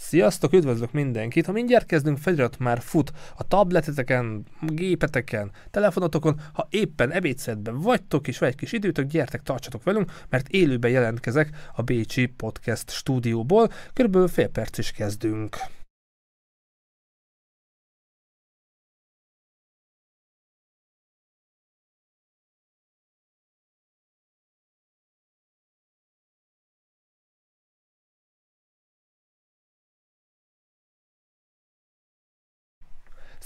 [0.00, 1.46] Sziasztok, üdvözlök mindenkit!
[1.46, 6.40] Ha mindjárt kezdünk, felirat már fut a tableteteken, gépeteken, telefonotokon.
[6.52, 11.48] Ha éppen ebédszedben vagytok és vagy egy kis időtök, gyertek, tartsatok velünk, mert élőben jelentkezek
[11.74, 13.72] a Bécsi Podcast stúdióból.
[13.92, 15.56] Körülbelül fél perc is kezdünk.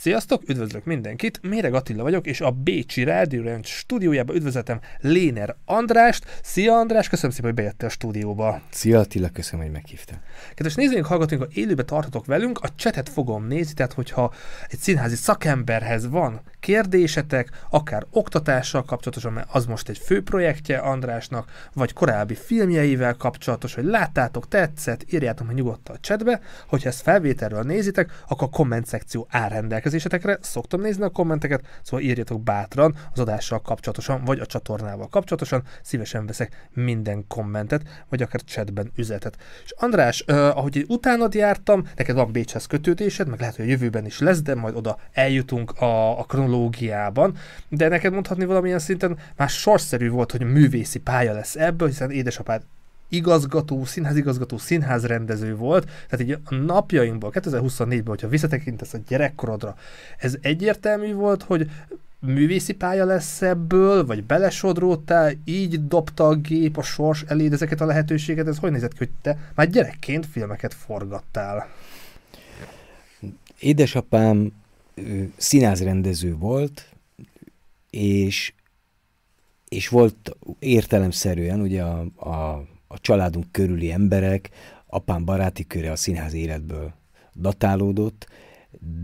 [0.03, 6.41] Sziasztok, üdvözlök mindenkit, Méreg Attila vagyok, és a Bécsi Rádió Ranch stúdiójába üdvözletem Léner Andrást.
[6.43, 8.61] Szia András, köszönöm szépen, hogy bejöttél a stúdióba.
[8.71, 10.23] Szia Attila, köszönöm, hogy meghívtál.
[10.55, 14.33] Kedves nézőink, hallgatóink, ha élőbe tartotok velünk, a csetet fogom nézni, tehát hogyha
[14.69, 21.69] egy színházi szakemberhez van kérdésetek, akár oktatással kapcsolatosan, mert az most egy fő projektje Andrásnak,
[21.75, 27.63] vagy korábbi filmjeivel kapcsolatos, hogy láttátok, tetszett, írjátok meg nyugodtan a chatbe, hogyha ezt felvételről
[27.63, 29.49] nézitek, akkor a komment szekció áll
[29.93, 35.63] rendelkezésetekre, szoktam nézni a kommenteket, szóval írjatok bátran az adással kapcsolatosan, vagy a csatornával kapcsolatosan,
[35.83, 39.37] szívesen veszek minden kommentet, vagy akár chatben üzetet.
[39.65, 44.07] És András, uh, ahogy utánad jártam, neked van Bécshez kötődésed, meg lehet, hogy a jövőben
[44.07, 47.37] is lesz, de majd oda eljutunk a, a kronológiában,
[47.69, 52.63] de neked mondhatni valamilyen szinten már sorszerű volt, hogy művészi pálya lesz ebből, hiszen édesapád
[53.13, 59.77] igazgató, színházigazgató, színházrendező volt, tehát így a napjainkból, 2024-ben, hogyha visszatekintesz a gyerekkorodra,
[60.19, 61.71] ez egyértelmű volt, hogy
[62.19, 67.87] művészi pálya lesz ebből, vagy belesodródtál, így dobta a gép a sors eléd ezeket a
[67.87, 71.69] lehetőséget, ez hogy nézett ki, hogy te már gyerekként filmeket forgattál?
[73.59, 74.53] Édesapám
[75.37, 76.87] színházrendező volt,
[77.91, 78.53] és,
[79.69, 84.51] és volt értelemszerűen ugye a, a, a családunk körüli emberek,
[84.87, 86.93] apám baráti köre a színház életből
[87.35, 88.27] datálódott,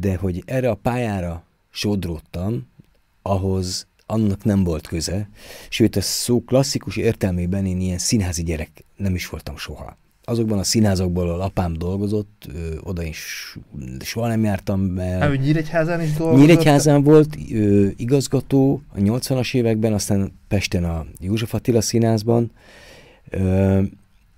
[0.00, 2.66] de hogy erre a pályára sodródtam,
[3.22, 5.28] ahhoz annak nem volt köze,
[5.68, 9.96] sőt a szó klasszikus értelmében én ilyen színházi gyerek nem is voltam soha
[10.28, 13.56] azokban a színházakból, ahol apám dolgozott, ö, oda is
[14.00, 15.02] soha nem jártam be.
[15.02, 16.40] Hát, Nyíregyházán is dolgozott?
[16.40, 22.50] Nyíregyházán volt ö, igazgató a 80-as években, aztán Pesten a József Attila színházban.
[23.30, 23.80] Ö,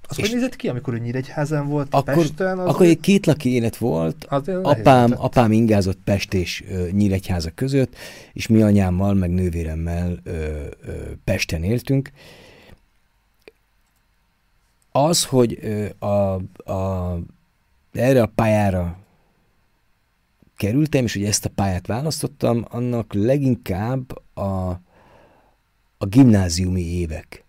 [0.09, 2.59] az hogy nézett ki, amikor ő Nyíregyházán volt akkor, Pesten?
[2.59, 4.27] Az akkor egy két laki élet volt,
[4.63, 7.95] apám, apám ingázott Pest és ö, Nyíregyháza között,
[8.33, 10.31] és mi anyámmal, meg nővéremmel ö,
[10.87, 10.93] ö,
[11.25, 12.11] Pesten éltünk,
[14.93, 15.59] az, hogy
[15.99, 16.07] a,
[16.73, 17.19] a,
[17.93, 18.99] erre a pályára
[20.57, 24.81] kerültem, és hogy ezt a pályát választottam, annak leginkább a,
[25.99, 27.45] a gimnáziumi évek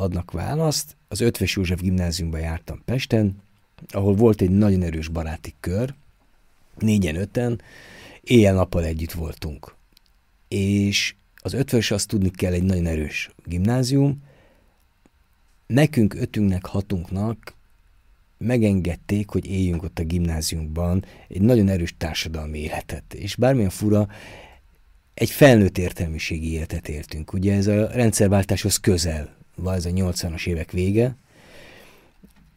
[0.00, 0.96] adnak választ.
[1.08, 3.42] Az Ötves József gimnáziumba jártam Pesten,
[3.88, 5.94] ahol volt egy nagyon erős baráti kör,
[6.78, 7.60] négyen, öten,
[8.20, 9.74] éjjel-nappal együtt voltunk.
[10.48, 14.22] És az ötves azt tudni kell egy nagyon erős gimnázium,
[15.66, 17.54] nekünk ötünknek, hatunknak
[18.38, 23.14] megengedték, hogy éljünk ott a gimnáziumban egy nagyon erős társadalmi életet.
[23.14, 24.08] És bármilyen fura,
[25.14, 27.32] egy felnőtt értelmiségi életet éltünk.
[27.32, 31.16] Ugye ez a rendszerváltáshoz közel a 80-as évek vége,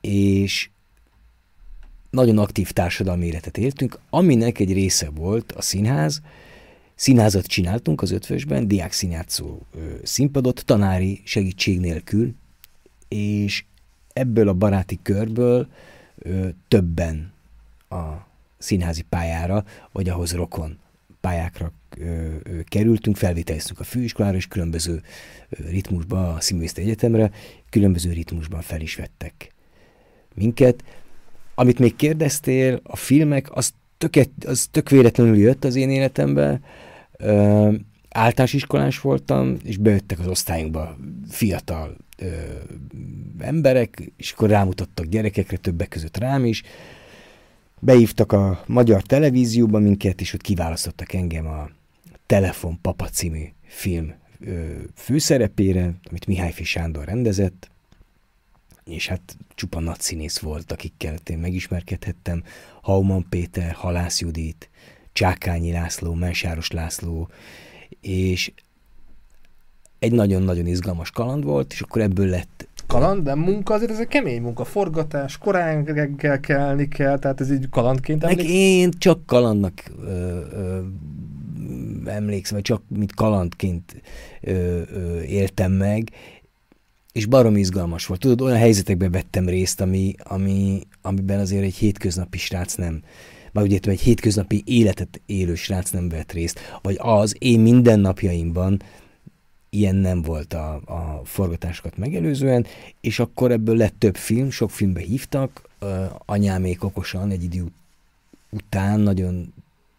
[0.01, 0.69] és
[2.09, 6.21] nagyon aktív társadalmi életet éltünk, aminek egy része volt a színház,
[6.95, 9.59] Színházat csináltunk az ötvösben, diák színjátszó
[10.03, 12.33] színpadot, tanári segítség nélkül,
[13.07, 13.65] és
[14.13, 15.67] ebből a baráti körből
[16.17, 17.33] ö, többen
[17.89, 18.03] a
[18.57, 20.79] színházi pályára, vagy ahhoz rokon
[21.21, 21.71] pályákra
[22.63, 25.01] kerültünk, felvételiztünk a főiskolára, és különböző
[25.49, 27.31] ritmusban, a Színművészeti Egyetemre,
[27.69, 29.53] különböző ritmusban fel is vettek
[30.35, 30.83] minket.
[31.55, 36.59] Amit még kérdeztél, a filmek, az, töket, az tök véletlenül jött az én életembe.
[37.17, 37.73] Ö,
[38.09, 40.97] általános iskolás voltam, és bejöttek az osztályunkba
[41.29, 42.27] fiatal ö,
[43.39, 46.63] emberek, és akkor rámutattak gyerekekre, többek között rám is.
[47.79, 51.69] Beívtak a magyar televízióba minket, és ott kiválasztottak engem a
[52.33, 57.69] Telefon Papa című film ö, főszerepére, amit Mihály Sándor rendezett,
[58.85, 62.43] és hát csupa nagy színész volt, akikkel én megismerkedhettem.
[62.81, 64.69] Hauman Péter, Halász Judit,
[65.11, 67.29] Csákányi László, Mensáros László,
[68.01, 68.51] és
[69.99, 74.07] egy nagyon-nagyon izgalmas kaland volt, és akkor ebből lett kaland, de munka azért ez egy
[74.07, 78.55] kemény munka, forgatás, korán reggel kelni kell, tehát ez így kalandként emlékszem.
[78.55, 80.81] én csak kalandnak ö, ö,
[82.05, 84.01] emlékszem, vagy csak mint kalandként
[84.41, 86.11] ö, ö, éltem meg.
[87.11, 88.19] és barom izgalmas volt.
[88.19, 93.01] Tudod, olyan helyzetekben vettem részt, ami, ami, amiben azért egy hétköznapi srác nem,
[93.51, 98.81] már ugye egy hétköznapi életet élő srác nem vett részt, vagy az én mindennapjaimban
[99.69, 102.65] ilyen nem volt a, a forgatásokat megelőzően,
[103.01, 105.69] és akkor ebből lett több film, sok filmbe hívtak,
[106.25, 107.65] anyámék okosan egy idő
[108.49, 109.53] után nagyon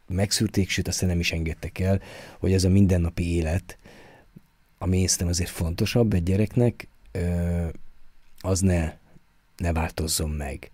[0.07, 2.01] megszűrték, sőt aztán nem is engedtek el,
[2.39, 3.79] hogy ez a mindennapi élet,
[4.79, 6.89] ami észtem azért fontosabb egy gyereknek,
[8.39, 8.97] az ne,
[9.57, 10.71] ne változzon meg.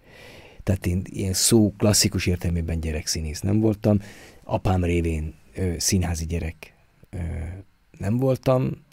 [0.62, 4.00] Tehát én ilyen szó klasszikus értelmében gyerekszínész nem voltam,
[4.44, 5.34] apám révén
[5.76, 6.74] színházi gyerek
[7.98, 8.84] nem voltam,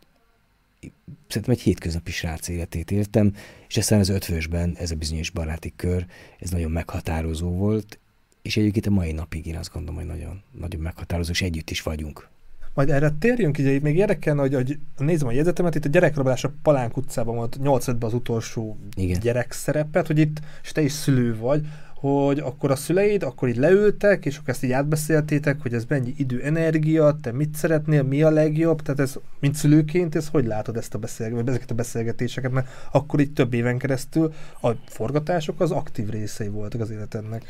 [1.27, 3.35] szerintem egy hétköznapi srác életét éltem,
[3.67, 6.05] és aztán az ötvösben ez a bizonyos baráti kör,
[6.39, 7.99] ez nagyon meghatározó volt,
[8.41, 11.81] és egyébként a mai napig én azt gondolom, hogy nagyon, nagyon meghatározó, és együtt is
[11.81, 12.27] vagyunk.
[12.73, 16.51] Majd erre térjünk, ugye még érdekelne, hogy, hogy nézem a jegyzetemet, itt a gyerekrablás a
[16.61, 19.19] Palánk utcában volt 85-ben az utolsó Igen.
[19.19, 21.65] gyerek szerepet, hogy itt, és te is szülő vagy,
[21.99, 26.13] hogy akkor a szüleid, akkor így leültek, és akkor ezt így átbeszéltétek, hogy ez mennyi
[26.17, 30.77] idő, energia, te mit szeretnél, mi a legjobb, tehát ez, mint szülőként, ez hogy látod
[30.77, 35.71] ezt a beszélgetést, ezeket a beszélgetéseket, mert akkor így több éven keresztül a forgatások az
[35.71, 37.43] aktív részei voltak az életednek.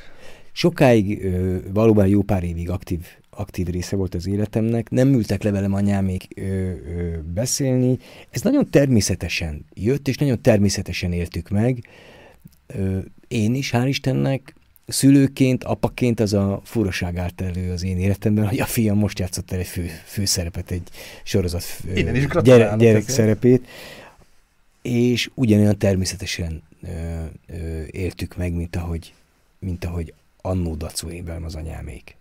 [0.57, 1.31] Sokáig,
[1.73, 6.27] valóban jó pár évig aktív, aktív része volt az életemnek, nem ültek le velem anyámék
[6.35, 7.97] ö, ö, beszélni,
[8.29, 11.83] ez nagyon természetesen jött, és nagyon természetesen éltük meg,
[12.67, 14.55] ö, én is, hál' Istennek,
[14.87, 19.51] szülőként, apaként az a furaság állt elő az én életemben, hogy a fiam most játszott
[19.51, 20.87] el egy fő, főszerepet, egy
[21.23, 21.63] sorozat
[21.95, 23.67] Innen is gyere, gyerek szerepét,
[24.81, 26.87] és ugyanolyan természetesen ö,
[27.47, 29.13] ö, éltük meg, mint ahogy,
[29.59, 30.13] mint ahogy
[30.47, 32.15] annó Dacuénben az anyámék.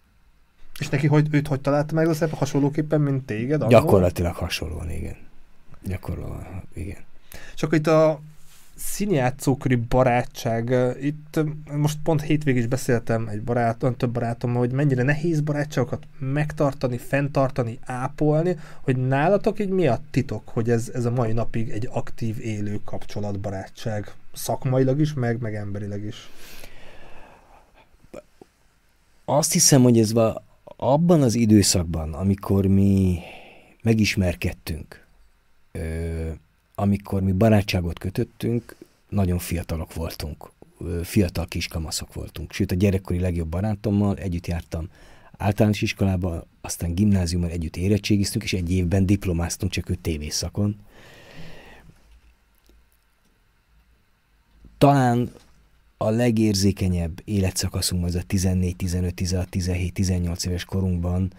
[0.79, 3.63] És neki hogy, őt hogy találta meg az hasonlóképpen, mint téged?
[3.63, 3.81] Annól?
[3.81, 5.17] Gyakorlatilag hasonlóan, igen.
[5.83, 7.05] Gyakorlatilag, igen.
[7.55, 8.21] Csak itt a
[8.77, 10.75] színjátszóköri barátság.
[11.01, 11.41] Itt
[11.73, 17.79] most pont hétvégig is beszéltem egy barátom, több barátommal, hogy mennyire nehéz barátságokat megtartani, fenntartani,
[17.85, 22.41] ápolni, hogy nálatok így mi a titok, hogy ez, ez a mai napig egy aktív,
[22.41, 26.31] élő kapcsolatbarátság szakmailag is, meg, meg emberileg is.
[29.29, 30.13] Azt hiszem, hogy ez
[30.65, 33.19] abban az időszakban, amikor mi
[33.83, 35.07] megismerkedtünk,
[35.73, 36.31] ö,
[36.75, 38.77] amikor mi barátságot kötöttünk,
[39.09, 40.51] nagyon fiatalok voltunk,
[41.03, 42.53] fiatal kiskamaszok voltunk.
[42.53, 44.89] Sőt, a gyerekkori legjobb barátommal együtt jártam
[45.37, 50.77] általános iskolába, aztán gimnáziumban együtt érettségiztünk, és egy évben diplomáztunk, csak ő tévészakon.
[54.79, 55.33] Talán
[55.97, 61.33] a legérzékenyebb életszakaszunk az a 14, 15, 16, 17, 18 éves korunkban.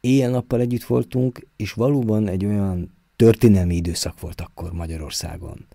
[0.00, 5.66] Éjjel-nappal együtt voltunk, és valóban egy olyan történelmi időszak volt akkor Magyarországon,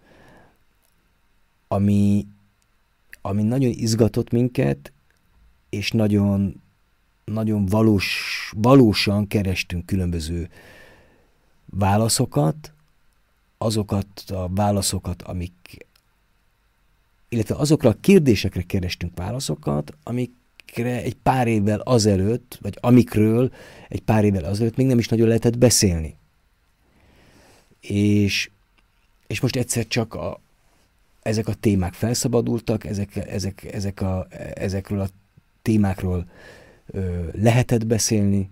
[1.67, 2.27] ami,
[3.21, 4.91] ami nagyon izgatott minket,
[5.69, 6.61] és nagyon,
[7.25, 10.49] nagyon valós, valósan kerestünk különböző
[11.65, 12.73] válaszokat,
[13.57, 15.85] azokat a válaszokat, amik,
[17.29, 23.51] illetve azokra a kérdésekre kerestünk válaszokat, amikre egy pár évvel azelőtt, vagy amikről
[23.89, 26.15] egy pár évvel azelőtt még nem is nagyon lehetett beszélni
[27.89, 28.49] és,
[29.27, 30.39] és most egyszer csak a,
[31.21, 35.07] ezek a témák felszabadultak, ezek, ezek, ezek a, ezekről a
[35.61, 36.25] témákról
[36.85, 38.49] ö, lehetett beszélni,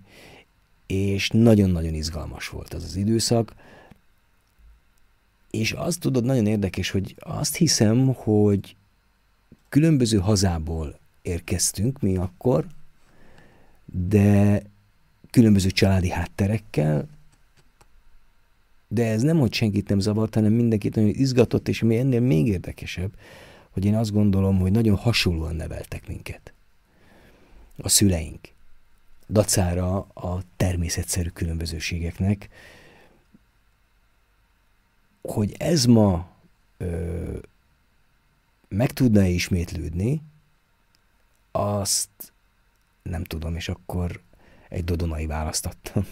[0.86, 3.54] és nagyon-nagyon izgalmas volt az az időszak.
[5.54, 8.76] És azt tudod, nagyon érdekes, hogy azt hiszem, hogy
[9.68, 12.66] különböző hazából érkeztünk mi akkor,
[13.84, 14.62] de
[15.30, 17.08] különböző családi hátterekkel,
[18.88, 22.46] de ez nem, hogy senkit nem zavart, hanem mindenkit nagyon izgatott, és ami ennél még
[22.46, 23.12] érdekesebb,
[23.70, 26.52] hogy én azt gondolom, hogy nagyon hasonlóan neveltek minket.
[27.76, 28.48] A szüleink.
[29.28, 32.48] Dacára a természetszerű különbözőségeknek,
[35.28, 36.28] hogy ez ma
[36.76, 37.36] ö,
[38.68, 40.22] meg tudna ismétlődni,
[41.52, 42.08] azt
[43.02, 44.20] nem tudom, és akkor
[44.68, 46.06] egy dodonai választattam.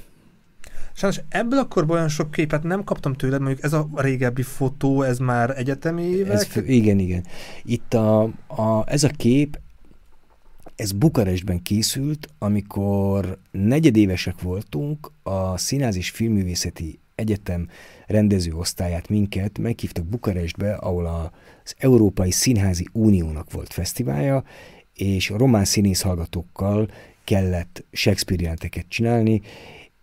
[0.93, 5.03] Sajnos ebből a korban olyan sok képet nem kaptam tőled, mondjuk ez a régebbi fotó,
[5.03, 6.33] ez már egyetemi évek?
[6.33, 7.25] Ez, igen, igen.
[7.63, 9.61] Itt a, a, ez a kép,
[10.77, 17.69] ez Bukarestben készült, amikor negyedévesek voltunk, a Színház és Filmművészeti Egyetem
[18.07, 24.45] rendező osztályát minket meghívtak Bukarestbe, ahol az Európai Színházi Uniónak volt fesztiválja,
[24.95, 26.89] és a román színész hallgatókkal
[27.25, 29.41] kellett Shakespeare jelenteket csinálni,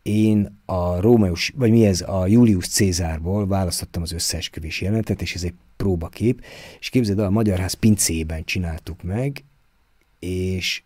[0.02, 5.44] én a Rómeus, vagy mi ez, a Julius Cézárból választottam az összeesküvés jelenetet, és ez
[5.44, 6.44] egy próbakép,
[6.80, 9.44] és képzeld el, a Magyarház pincében csináltuk meg,
[10.20, 10.84] és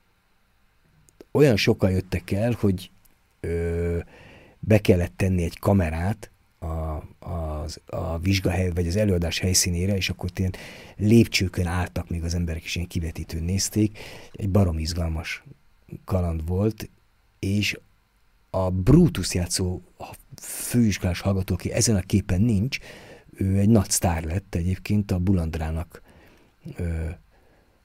[1.32, 2.92] olyan sokan jöttek el, hogy
[3.40, 3.98] ö,
[4.66, 6.66] be kellett tenni egy kamerát a,
[7.20, 10.54] a, a vizsgahely, vagy az előadás helyszínére, és akkor ilyen
[10.96, 14.00] lépcsőkön álltak még az emberek, és ilyen kivetítőn nézték.
[14.32, 15.44] Egy barom izgalmas
[16.06, 16.90] kaland volt,
[17.40, 17.80] és
[18.50, 22.78] a Brutus játszó a főiskolás hallgató, aki ezen a képen nincs,
[23.36, 26.02] ő egy nagy sztár lett egyébként a Bulandrának
[26.76, 27.10] ö,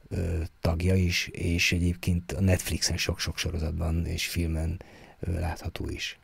[0.09, 4.83] ö, tagja is, és egyébként a Netflixen sok-sok sorozatban és filmen
[5.21, 6.19] ö, látható is.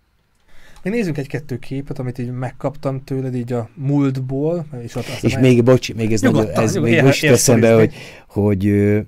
[0.85, 4.67] Még nézzünk egy-kettő képet, amit így megkaptam tőled így a múltból.
[4.83, 7.95] És, ott és még, bocs, még ez, nagyon, ez még most teszem be, hogy,
[8.29, 9.00] hogy ö,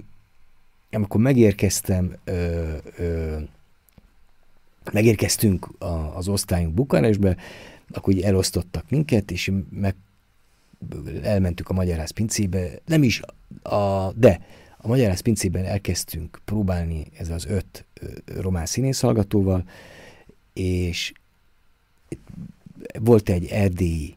[0.90, 2.62] amikor megérkeztem ö,
[2.96, 3.36] ö,
[4.92, 7.36] megérkeztünk a, az osztályunk Bukarestbe,
[7.90, 9.94] akkor így elosztottak minket, és meg
[11.22, 13.20] elmentük a Magyarász pincébe, nem is,
[13.62, 14.40] a, de
[14.76, 17.84] a Magyarász pincében elkezdtünk próbálni ez az öt
[18.40, 19.64] román színészhallgatóval,
[20.52, 21.12] és
[22.98, 24.16] volt egy erdélyi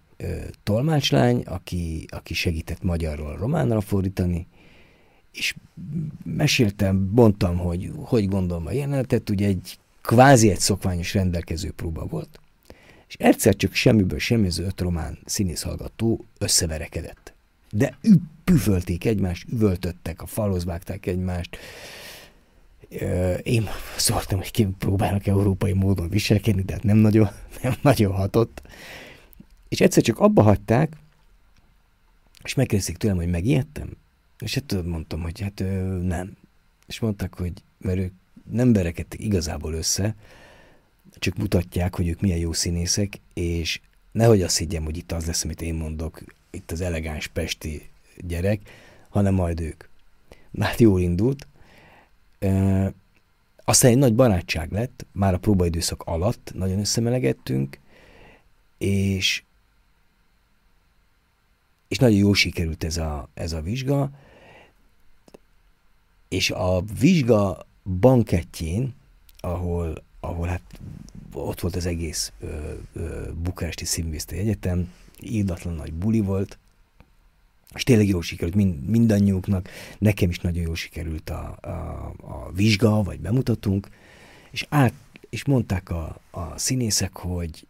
[0.63, 4.47] tolmácslány, aki, aki segített magyarról románra fordítani,
[5.31, 5.55] és
[6.23, 12.39] meséltem, mondtam, hogy hogy gondolom a jelenetet, ugye egy kvázi egy szokványos rendelkező próba volt,
[13.07, 17.33] és egyszer csak semmiből semmi az öt román színészhallgató összeverekedett.
[17.71, 17.97] De
[18.43, 21.57] püfölték egymást, üvöltöttek, a falhoz vágták egymást.
[23.43, 27.29] Én szóltam, hogy ki próbálnak európai módon viselkedni, de hát nem nagyon,
[27.63, 28.61] nem nagyon hatott.
[29.67, 30.93] És egyszer csak abba hagyták,
[32.43, 33.89] és megkérdezték tőlem, hogy megijedtem.
[34.39, 35.63] És hát mondtam, hogy hát
[36.01, 36.37] nem.
[36.87, 38.13] És mondták, hogy mert ők
[38.51, 40.15] nem verekedtek igazából össze,
[41.19, 43.79] csak mutatják, hogy ők milyen jó színészek, és
[44.11, 48.61] nehogy azt higgyem, hogy itt az lesz, amit én mondok, itt az elegáns pesti gyerek,
[49.09, 49.83] hanem majd ők.
[50.59, 51.47] Hát jól indult.
[53.65, 57.79] Aztán egy nagy barátság lett, már a próbaidőszak alatt nagyon összemelegettünk,
[58.77, 59.43] és
[61.89, 64.11] és nagyon jól sikerült ez a, ez a vizsga,
[66.27, 67.65] és a vizsga
[67.99, 68.93] bankettjén,
[69.39, 70.61] ahol, ahol hát
[71.33, 76.57] ott volt az egész ö, ö, Bukaresti Színvészti Egyetem, írdatlan nagy buli volt,
[77.75, 81.69] és tényleg jól sikerült mind, mindannyiuknak, nekem is nagyon jól sikerült a, a,
[82.21, 83.89] a vizsga, vagy bemutatunk,
[84.51, 84.93] és át,
[85.29, 87.67] és mondták a, a színészek, hogy,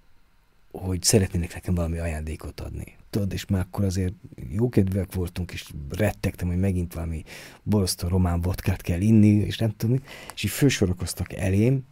[0.72, 2.98] hogy szeretnének nekem valami ajándékot adni.
[3.10, 4.14] Tudod, és már akkor azért
[4.50, 7.24] jókedvűek voltunk, és rettegtem, hogy megint valami
[7.64, 10.00] borosztó román vodkát kell inni, és nem tudom,
[10.36, 11.84] és így fősorokoztak elém,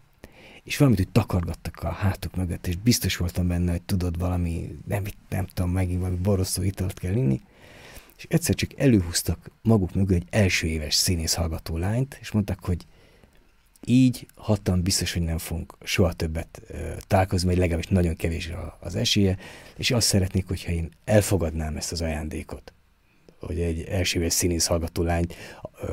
[0.64, 5.04] és valamit, hogy takargattak a hátuk mögött, és biztos voltam benne, hogy tudod valami, nem,
[5.30, 7.42] nem tudom, megint valami borosztó italt kell inni,
[8.17, 12.86] és egyszer csak előhúztak maguk mögé egy első éves színész hallgató lányt, és mondták, hogy
[13.86, 16.62] így hatan biztos, hogy nem fogunk soha többet
[17.07, 19.38] találkozni, vagy legalábbis nagyon kevés az esélye,
[19.77, 22.74] és azt szeretnék, hogyha én elfogadnám ezt az ajándékot,
[23.39, 25.36] hogy egy elsőves színész hallgató lányt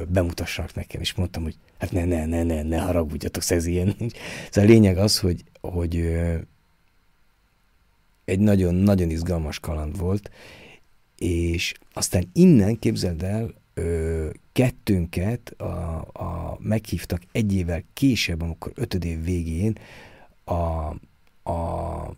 [0.09, 4.15] bemutassanak nekem, és mondtam, hogy hát ne, ne, ne, ne, ne haragudjatok, ez ilyen nincs.
[4.51, 6.17] Szóval a lényeg az, hogy, hogy
[8.25, 10.31] egy nagyon-nagyon izgalmas kaland volt,
[11.25, 15.65] és aztán innen képzeld el, ö, kettőnket a,
[16.13, 19.79] a, meghívtak egy évvel később, amikor ötöd év végén
[20.45, 20.53] a,
[21.51, 22.17] a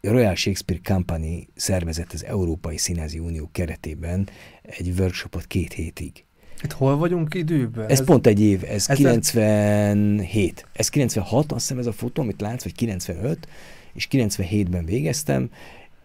[0.00, 4.28] Royal Shakespeare Company szervezett az Európai Színházi Unió keretében
[4.62, 6.24] egy workshopot két hétig.
[6.62, 7.84] Itt hol vagyunk időben?
[7.84, 10.66] Ez, ez pont egy év, ez, ez 97.
[10.72, 13.48] Ez 96, azt hiszem ez a fotó, amit látsz, vagy 95,
[13.92, 15.50] és 97-ben végeztem,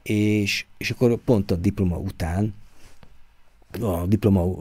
[0.10, 2.54] és, és akkor pont a diploma után
[3.82, 4.56] a diploma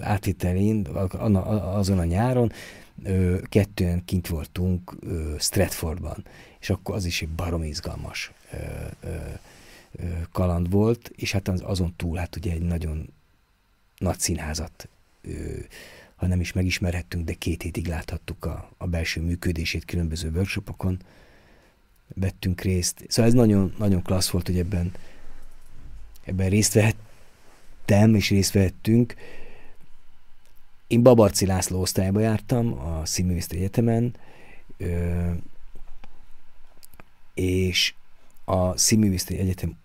[0.00, 0.86] átvitelén,
[1.74, 2.52] azon a nyáron
[3.42, 4.96] kettően kint voltunk
[5.38, 6.24] Stratfordban,
[6.60, 8.32] és akkor az is egy barom izgalmas
[10.32, 13.08] kaland volt, és hát azon túl, hát ugye egy nagyon
[13.98, 14.88] nagy színházat,
[16.16, 20.98] ha nem is megismerhettünk, de két hétig láthattuk a, a belső működését különböző workshopokon,
[22.14, 23.04] vettünk részt.
[23.08, 24.92] Szóval ez nagyon, nagyon klassz volt, hogy ebben,
[26.24, 26.96] ebben részt vehet,
[27.88, 29.14] vettem és részt vettünk.
[30.86, 34.14] Én Babarci László osztályba jártam a Színművészeti Egyetemen,
[37.34, 37.94] és
[38.44, 39.78] a Színművészeti Egyetem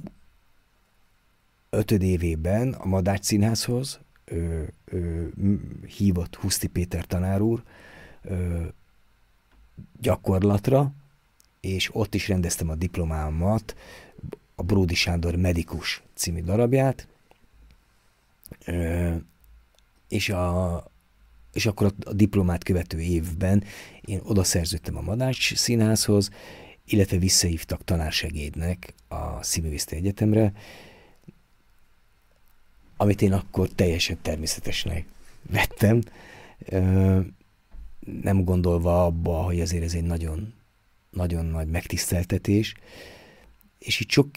[1.70, 5.25] ötöd évében a Madács Színházhoz ö, ö,
[5.98, 7.63] hívott Huszti Péter tanár úr
[8.22, 8.65] ö,
[10.00, 10.94] gyakorlatra,
[11.63, 13.75] és ott is rendeztem a diplomámat,
[14.55, 17.08] a Bródi Sándor Medikus című darabját,
[20.08, 20.84] és, a,
[21.53, 23.63] és akkor a diplomát követő évben
[24.01, 24.43] én oda
[24.93, 26.29] a Madács Színházhoz,
[26.86, 30.53] illetve visszahívtak tanársegédnek a Színművészeti Egyetemre,
[32.98, 35.05] amit én akkor teljesen természetesnek
[35.50, 36.01] vettem,
[38.22, 40.53] nem gondolva abba, hogy azért ez egy nagyon,
[41.13, 42.75] nagyon nagy megtiszteltetés,
[43.79, 44.29] és itt sok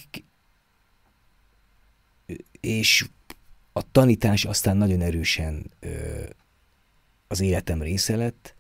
[2.60, 3.06] és
[3.72, 5.70] a tanítás aztán nagyon erősen
[7.28, 8.54] az életem része lett,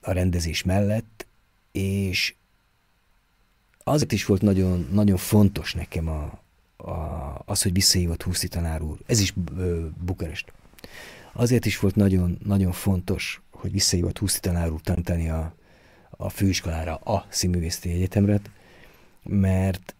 [0.00, 1.26] a rendezés mellett,
[1.72, 2.34] és
[3.84, 6.42] azért is volt nagyon, nagyon fontos nekem a,
[6.76, 8.98] a, az, hogy visszahívott Húszi tanár úr.
[9.06, 10.52] Ez is ö, Bukarest.
[11.32, 15.54] Azért is volt nagyon, nagyon fontos, hogy visszahívott Húszi tanár úr tanítani a,
[16.10, 18.40] a főiskolára, a Színművészeti Egyetemre,
[19.22, 19.94] mert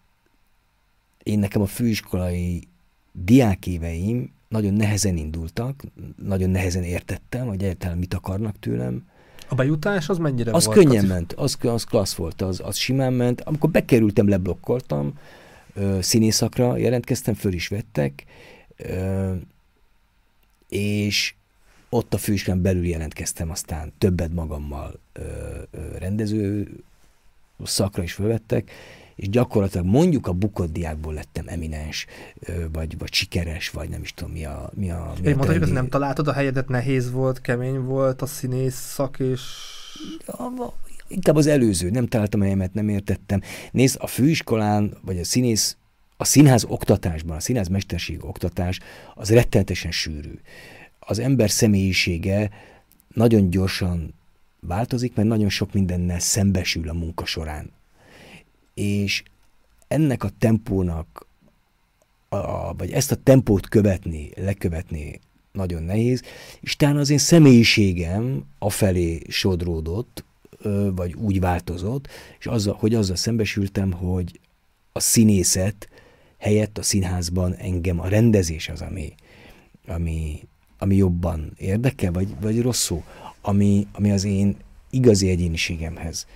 [1.23, 2.69] én nekem a főiskolai
[3.13, 5.83] diákéveim nagyon nehezen indultak,
[6.25, 9.09] nagyon nehezen értettem, hogy egyáltalán mit akarnak tőlem.
[9.49, 10.79] A bejutás az mennyire az volt?
[10.79, 13.41] Az könnyen ment, az, az klassz volt, az, az simán ment.
[13.41, 15.19] Amikor bekerültem, leblokkoltam,
[15.75, 18.25] ö, színészakra jelentkeztem, föl is vettek,
[18.77, 19.33] ö,
[20.69, 21.35] és
[21.89, 25.23] ott a főiskolán belül jelentkeztem aztán többet magammal ö,
[25.71, 26.69] ö, rendező
[27.65, 28.71] szakra is fölvettek,
[29.17, 32.07] és gyakorlatilag mondjuk a bukott diákból lettem eminens,
[32.73, 34.71] vagy, vagy sikeres, vagy nem is tudom mi a...
[34.75, 38.27] Mi a, mi Én mondta, hogy nem találtad a helyedet, nehéz volt, kemény volt a
[38.27, 39.41] színész szak, és...
[41.09, 43.41] Inkább az előző, nem találtam a helyemet, nem értettem.
[43.71, 45.77] Nézd, a főiskolán, vagy a színész,
[46.17, 48.81] a színház oktatásban, a színház mesterség oktatás,
[49.15, 50.39] az rettenetesen sűrű.
[51.07, 52.51] Az ember személyisége
[53.15, 54.15] nagyon gyorsan
[54.61, 57.71] változik, mert nagyon sok mindennel szembesül a munka során.
[58.75, 59.23] És
[59.89, 61.27] ennek a tempónak,
[62.29, 65.21] a, vagy ezt a tempót követni, lekövetni
[65.53, 66.23] nagyon nehéz,
[66.61, 70.25] és talán az én személyiségem afelé sodródott,
[70.95, 74.41] vagy úgy változott, és azzal, hogy azzal szembesültem, hogy
[74.93, 75.89] a színészet
[76.39, 79.15] helyett a színházban engem a rendezés az, ami,
[79.87, 80.43] ami,
[80.79, 83.03] ami jobban érdekel, vagy, vagy rosszul,
[83.41, 84.57] ami, ami az én
[84.91, 86.27] igazi egyéniségemhez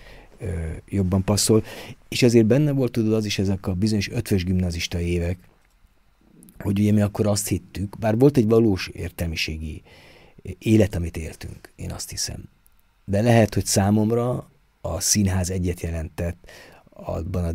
[0.88, 1.64] jobban passzol,
[2.09, 5.38] és ezért benne volt tudod az is ezek a bizonyos ötvös gimnazista évek,
[6.59, 9.83] hogy ugye mi akkor azt hittük, bár volt egy valós értelmiségi
[10.59, 12.48] élet, amit éltünk, én azt hiszem.
[13.05, 14.50] De lehet, hogy számomra
[14.81, 16.50] a színház egyet jelentett
[16.90, 17.53] abban a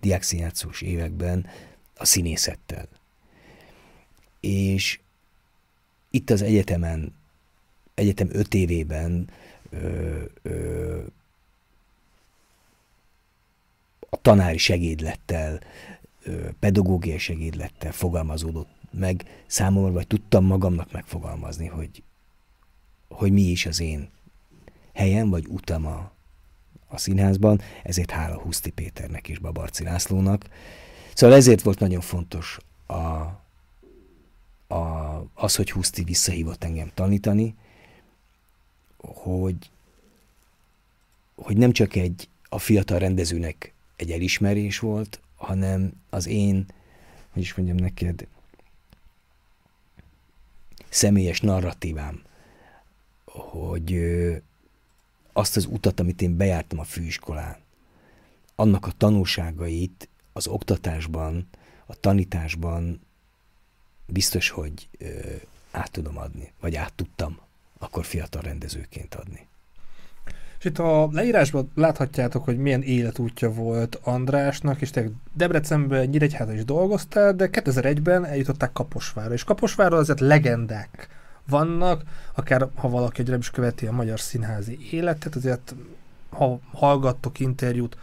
[0.00, 1.46] diákszínjátszós években
[1.96, 2.88] a színészettel.
[4.40, 5.00] És
[6.12, 7.14] itt az egyetemen,
[7.94, 9.28] egyetem öt évében
[9.70, 11.00] ö, ö,
[14.10, 15.60] a tanári segédlettel,
[16.58, 22.02] pedagógiai segédlettel fogalmazódott meg számomra, vagy tudtam magamnak megfogalmazni, hogy,
[23.08, 24.08] hogy mi is az én
[24.92, 26.12] helyem, vagy utam a,
[26.88, 30.48] a színházban, ezért hála Huszti Péternek és Babarci Lászlónak.
[31.14, 32.92] Szóval ezért volt nagyon fontos a,
[34.74, 34.76] a,
[35.42, 37.54] az, hogy Huszti visszahívott engem tanítani,
[38.96, 39.70] hogy,
[41.34, 46.66] hogy nem csak egy a fiatal rendezőnek egy elismerés volt, hanem az én,
[47.30, 48.26] hogy is mondjam neked,
[50.88, 52.22] személyes narratívám,
[53.24, 54.00] hogy
[55.32, 57.56] azt az utat, amit én bejártam a főiskolán,
[58.54, 61.48] annak a tanulságait az oktatásban,
[61.86, 63.00] a tanításban
[64.12, 64.88] biztos, hogy
[65.70, 67.38] át tudom adni, vagy át tudtam
[67.78, 69.46] akkor fiatal rendezőként adni.
[70.58, 76.64] És itt a leírásban láthatjátok, hogy milyen életútja volt Andrásnak, és te Debrecenben, Nyíregyházan is
[76.64, 81.08] dolgoztál, de 2001-ben eljutották Kaposvárra, és Kaposvárra azért legendák
[81.48, 82.02] vannak,
[82.34, 85.74] akár ha valaki egyre is követi a magyar színházi életet, azért
[86.30, 87.96] ha hallgattok interjút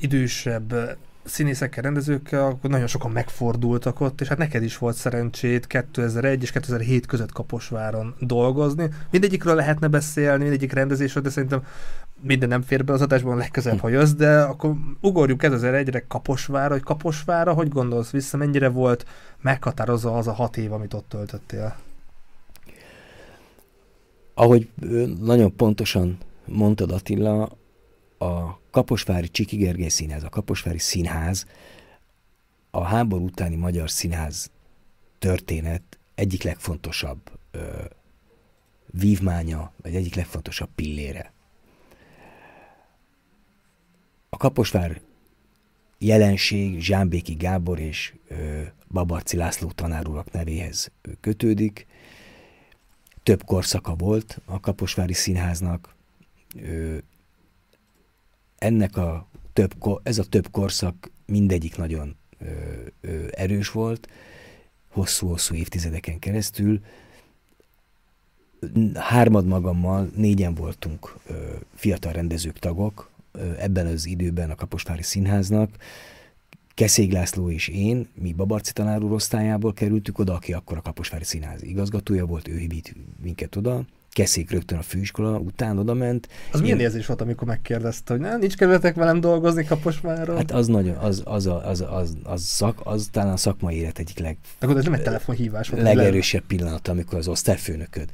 [0.00, 0.96] idősebb
[1.28, 6.50] színészekkel, rendezőkkel, akkor nagyon sokan megfordultak ott, és hát neked is volt szerencsét 2001 és
[6.50, 8.88] 2007 között Kaposváron dolgozni.
[9.10, 11.62] Mindegyikről lehetne beszélni, mindegyik rendezésről, de szerintem
[12.20, 16.82] minden nem fér be az adásban legközelebb, ha jössz, de akkor ugorjuk 2001-re Kaposvára, hogy
[16.82, 19.06] Kaposvára, hogy gondolsz vissza, mennyire volt
[19.42, 21.76] meghatározó az a hat év, amit ott töltöttél?
[24.34, 24.68] Ahogy
[25.20, 27.48] nagyon pontosan mondtad Attila,
[28.18, 31.46] a Kaposvári Csiki Gergely Színház, a Kaposvári Színház
[32.70, 34.50] a háború utáni magyar színház
[35.18, 37.84] történet egyik legfontosabb ö,
[38.86, 41.32] vívmánya, vagy egyik legfontosabb pillére.
[44.28, 45.00] a Kaposvár
[45.98, 51.86] jelenség Zsámbéki Gábor és ö, Babarci László tanárurak nevéhez kötődik.
[53.22, 55.94] Több korszaka volt a Kaposvári Színháznak.
[56.62, 56.98] Ö,
[58.58, 62.46] ennek a több, ez a több korszak mindegyik nagyon ö,
[63.00, 64.08] ö, erős volt,
[64.88, 66.80] hosszú-hosszú évtizedeken keresztül.
[68.94, 71.34] Hármad magammal, négyen voltunk ö,
[71.74, 75.70] fiatal rendezők tagok ö, ebben az időben a Kaposvári Színháznak.
[76.74, 81.24] Keszég László és én, mi Babarci tanár úr osztályából kerültük oda, aki akkor a Kaposvári
[81.24, 86.28] Színház igazgatója volt, ő hívít minket oda, Keszék rögtön a főiskola után oda ment.
[86.52, 90.36] Az milyen érzés volt, amikor megkérdezte, hogy nem, nincs kedvetek velem dolgozni Kaposváron?
[90.36, 93.98] Hát az nagyon, az, az, az, az, az, az, szak, az talán a szakmai élet
[93.98, 94.36] egyik leg...
[94.60, 95.82] Akkor ez nem egy telefonhívás volt.
[95.82, 98.08] Legerősebb pillanat, amikor az osztályfőnököd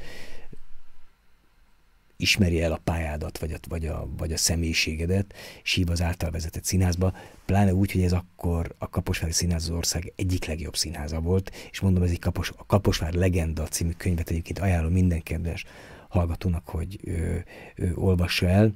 [2.16, 6.30] ismeri el a pályádat, vagy a, vagy, a, vagy a személyiségedet, és hív az által
[6.30, 11.20] vezetett színházba, pláne úgy, hogy ez akkor a Kaposvári Színház az ország egyik legjobb színháza
[11.20, 15.64] volt, és mondom, ez egy Kapos, a Kaposvár Legenda című könyvet egyébként ajánlom minden kedves
[16.08, 18.72] hallgatónak, hogy ő, ő olvassa el.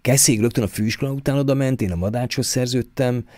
[0.00, 3.28] Keszég rögtön a főiskola után oda ment, én a Madácshoz szerződtem,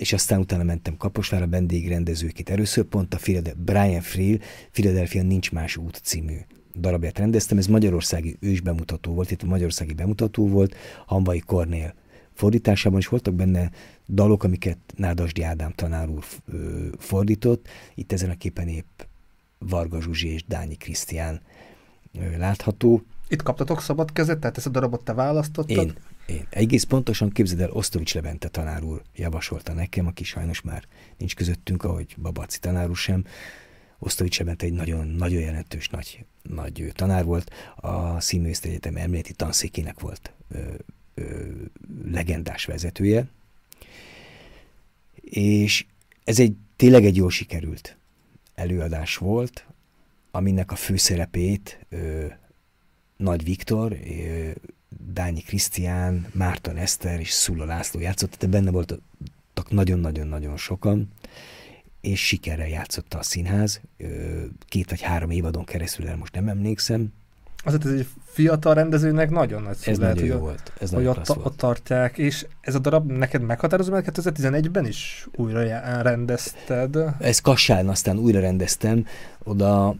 [0.00, 2.50] és aztán utána mentem Kaposvára vendégrendezőként.
[2.50, 3.18] Először pont a
[3.56, 4.38] Brian Frill,
[4.70, 6.36] Philadelphia Nincs Más út című
[6.74, 7.58] darabját rendeztem.
[7.58, 10.74] Ez magyarországi ős bemutató volt, itt a magyarországi bemutató volt,
[11.06, 11.94] Hanvai Kornél
[12.34, 13.70] fordításában is voltak benne
[14.08, 16.24] dalok, amiket Nádasdi Ádám tanár úr
[16.98, 17.68] fordított.
[17.94, 19.00] Itt ezen a képen épp
[19.58, 21.40] Varga Zsuzsi és Dányi Krisztián
[22.38, 23.02] látható.
[23.28, 25.86] Itt kaptatok szabad kezet, tehát ezt a darabot te választottad?
[25.86, 25.92] Én,
[26.30, 26.46] én.
[26.50, 30.84] Egész pontosan képzeld el, Osztovics Levente tanár úr javasolta nekem, aki sajnos már
[31.16, 33.24] nincs közöttünk, ahogy Babaci tanár úr sem.
[33.98, 37.50] Osztovics Levente egy nagyon, nagyon jelentős nagy, nagy tanár volt.
[37.76, 40.58] A Színművészeti Egyetem emléleti tanszékének volt ö,
[41.14, 41.50] ö,
[42.04, 43.26] legendás vezetője.
[45.22, 45.86] És
[46.24, 47.96] ez egy tényleg egy jól sikerült
[48.54, 49.66] előadás volt,
[50.30, 52.26] aminek a főszerepét ö,
[53.16, 54.50] Nagy Viktor, ö,
[55.12, 59.00] Dányi Krisztián, Márton Eszter és Szula László játszott, de benne voltak
[59.68, 61.08] nagyon-nagyon-nagyon sokan,
[62.00, 63.80] és sikerrel játszotta a színház.
[64.68, 67.12] Két vagy három évadon keresztül, el most nem emlékszem.
[67.64, 70.72] Azért ez egy fiatal rendezőnek nagyon nagy szó Ez lehet, nagyon jó volt.
[70.80, 75.62] Ez hogy ott, ott tartják, és ez a darab neked meghatározó, mert 2011-ben is újra
[76.02, 76.98] rendezted.
[77.18, 79.06] Ez Kassán aztán újra rendeztem,
[79.42, 79.94] oda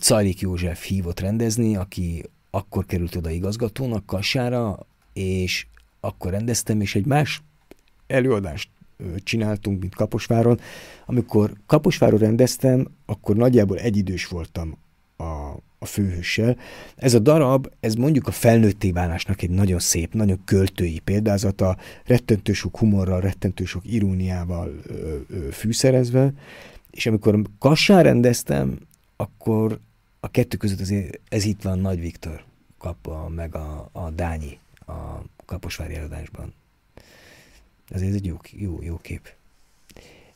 [0.00, 5.66] Cajlik József hívott rendezni, aki akkor került oda igazgatónak Kassára, és
[6.00, 7.42] akkor rendeztem, és egy más
[8.06, 8.68] előadást
[9.22, 10.60] csináltunk, mint Kaposváron.
[11.06, 14.78] Amikor Kaposváron rendeztem, akkor nagyjából egyidős voltam
[15.16, 16.56] a, a főhőssel.
[16.96, 22.52] Ez a darab, ez mondjuk a felnőtté válásnak egy nagyon szép, nagyon költői példázata, rettentő
[22.52, 24.72] sok humorral, rettentő sok iróniával
[25.52, 26.32] fűszerezve,
[26.90, 28.78] és amikor Kassán rendeztem,
[29.16, 29.80] akkor
[30.20, 32.44] a kettő között azért ez itt van Nagy Viktor
[32.78, 36.54] kap meg a, a Dányi a Kaposvári előadásban.
[37.88, 39.34] Ez egy jó, jó, jó kép.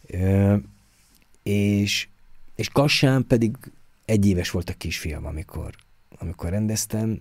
[0.06, 0.56] Ö,
[1.42, 2.08] és,
[2.54, 3.56] és Kassán pedig
[4.04, 5.74] egy éves volt a kisfiam, amikor,
[6.18, 7.20] amikor rendeztem.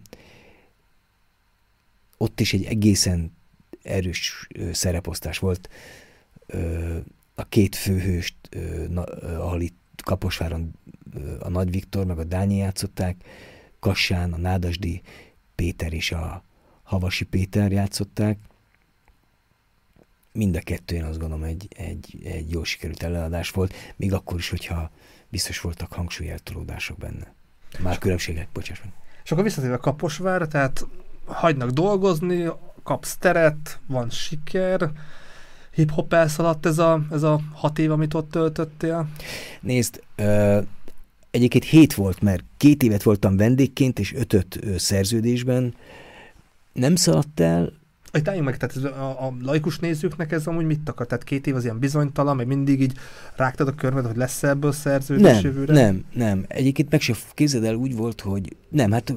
[2.17, 3.31] Ott is egy egészen
[3.83, 5.69] erős szereposztás volt.
[6.45, 6.97] Ö,
[7.35, 10.73] a két főhőst, ö, na, ahol itt Kaposváron
[11.39, 13.15] a Nagy Viktor meg a Dányi játszották,
[13.79, 15.01] Kassán, a Nádasdi
[15.55, 16.43] Péter és a
[16.83, 18.37] Havasi Péter játszották.
[20.31, 24.37] Mind a kettő, én azt gondolom, egy, egy, egy jó sikerült előadás volt, még akkor
[24.37, 24.91] is, hogyha
[25.29, 27.33] biztos voltak hangsúlyeltolódások benne.
[27.79, 28.93] Már különbségek, bocsáss meg.
[29.23, 30.87] És akkor visszatérve Kaposvár, tehát
[31.25, 32.49] hagynak dolgozni,
[32.83, 34.91] kapsz teret, van siker,
[35.71, 39.07] hip-hop elszaladt ez a, ez a hat év, amit ott töltöttél?
[39.61, 40.61] Nézd, ö,
[41.33, 45.73] egyébként hét volt, mert két évet voltam vendégként, és ötöt szerződésben.
[46.73, 47.73] Nem szaladt el.
[48.13, 51.07] Itt álljunk meg, tehát ez a, a laikus nézőknek ez amúgy mit akar?
[51.07, 52.93] Tehát két év az ilyen bizonytalan, mert mindig így
[53.35, 55.73] rágtad a körmed, hogy lesz ebből szerződés nem, jövőre?
[55.73, 56.45] Nem, nem.
[56.47, 59.13] Egyébként meg se képzeld el úgy volt, hogy nem, hát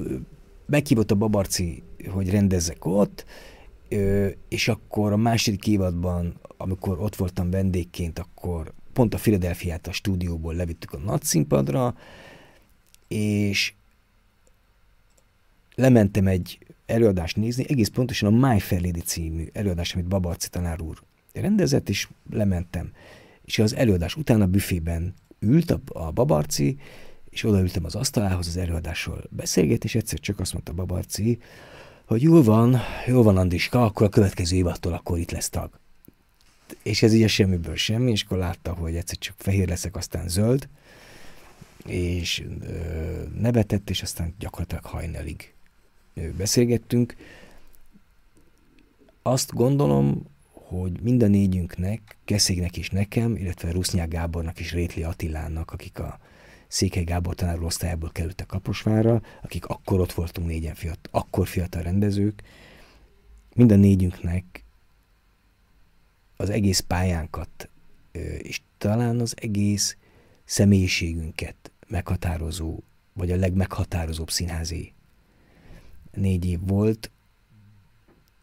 [0.65, 3.25] meghívott a Babarci, hogy rendezzek ott,
[4.47, 10.53] és akkor a második évadban, amikor ott voltam vendégként, akkor pont a Philadelphia-t a stúdióból
[10.53, 11.95] levittük a nagy színpadra,
[13.07, 13.73] és
[15.75, 20.81] lementem egy előadást nézni, egész pontosan a My Fair Lady című előadás, amit Babarci tanár
[20.81, 21.01] úr
[21.33, 22.91] rendezett, és lementem.
[23.45, 26.77] És az előadás után a büfében ült a, a Babarci,
[27.29, 31.39] és odaültem az asztalához az előadásról beszélget, és egyszer csak azt mondta Babarci,
[32.05, 35.79] hogy jól van, jól van Andriska, akkor a következő évattól akkor itt lesz tag.
[36.83, 40.67] És ez ugye semmiből semmi, és akkor látta, hogy egyszer csak fehér leszek, aztán zöld,
[41.85, 45.53] és ö, nevetett, és aztán gyakorlatilag hajnalig
[46.37, 47.15] beszélgettünk.
[49.21, 55.71] Azt gondolom, hogy mind a négyünknek, Keszégnek és nekem, illetve Rusznyák Gábornak és Rétli Attilának,
[55.71, 56.19] akik a
[56.67, 62.43] Székely Gábor tanár osztályából kerültek Kaposvárra, akik akkor ott voltunk négyen fiatal, akkor fiatal rendezők,
[63.53, 64.63] mind a négyünknek
[66.37, 67.69] az egész pályánkat,
[68.37, 69.97] és talán az egész
[70.45, 72.79] személyiségünket meghatározó,
[73.13, 74.93] vagy a legmeghatározóbb színházi
[76.11, 77.11] négy év volt.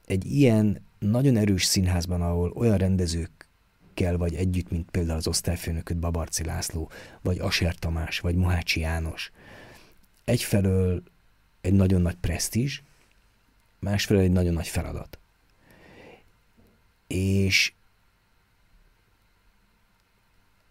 [0.07, 6.45] Egy ilyen nagyon erős színházban, ahol olyan rendezőkkel vagy együtt, mint például az osztályfőnököt Babarci
[6.45, 6.91] László,
[7.23, 9.31] vagy Aser Tamás, vagy Mohácsi János.
[10.25, 11.03] Egyfelől
[11.61, 12.83] egy nagyon nagy presztízs,
[13.79, 15.19] másfelől egy nagyon nagy feladat.
[17.07, 17.73] És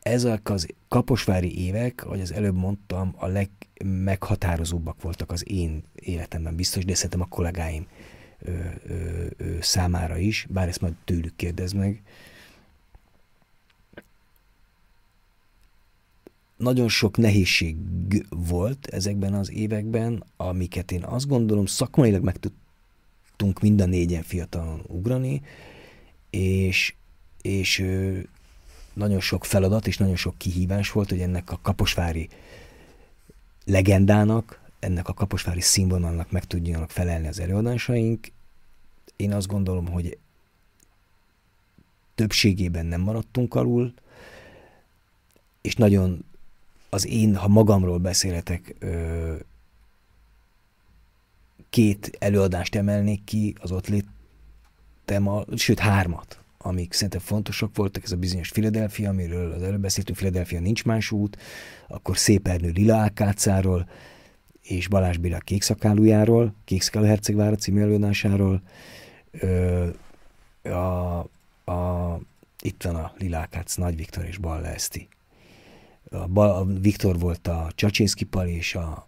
[0.04, 6.86] ezek az kaposvári évek, ahogy az előbb mondtam, a legmeghatározóbbak voltak az én életemben biztos,
[6.86, 7.88] de szerintem a kollégáim
[8.39, 8.52] ö,
[8.88, 12.02] ö, ö, számára is, bár ezt majd tőlük kérdez meg.
[16.58, 17.76] Nagyon sok nehézség
[18.30, 24.84] volt ezekben az években, amiket én azt gondolom szakmailag meg tudtunk mind a négyen fiatalon
[24.88, 25.42] ugrani,
[26.30, 26.96] és,
[27.42, 27.86] és
[28.93, 32.29] nagyon sok feladat és nagyon sok kihívás volt, hogy ennek a kaposvári
[33.65, 38.27] legendának, ennek a kaposvári színvonalnak meg tudjanak felelni az előadásaink.
[39.15, 40.17] Én azt gondolom, hogy
[42.15, 43.93] többségében nem maradtunk alul,
[45.62, 46.25] és nagyon
[46.89, 48.75] az én, ha magamról beszélhetek,
[51.69, 58.12] két előadást emelnék ki, az ott létem, a, sőt hármat amik szerintem fontosak voltak, ez
[58.12, 61.38] a bizonyos Philadelphia, amiről az előbb beszéltünk, Philadelphia nincs más út,
[61.88, 63.89] akkor Szép Ernő Lila Ákácáról,
[64.62, 68.62] és Balázs Béla Kékszakálójáról, Kékszakáló Hercegvára című előadásáról,
[69.32, 69.88] ö,
[70.63, 71.19] a,
[71.71, 72.19] a,
[72.62, 75.08] itt van a Lilákác, Nagy Viktor és Balla Eszti.
[76.12, 79.08] A, Bal, a Viktor volt a Csacsinszki Pali, és a,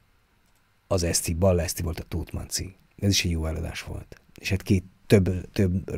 [0.87, 2.75] az Eszti, Balla Eszti volt a Tótmanci.
[2.99, 4.21] Ez is egy jó előadás volt.
[4.35, 5.91] És hát két több, több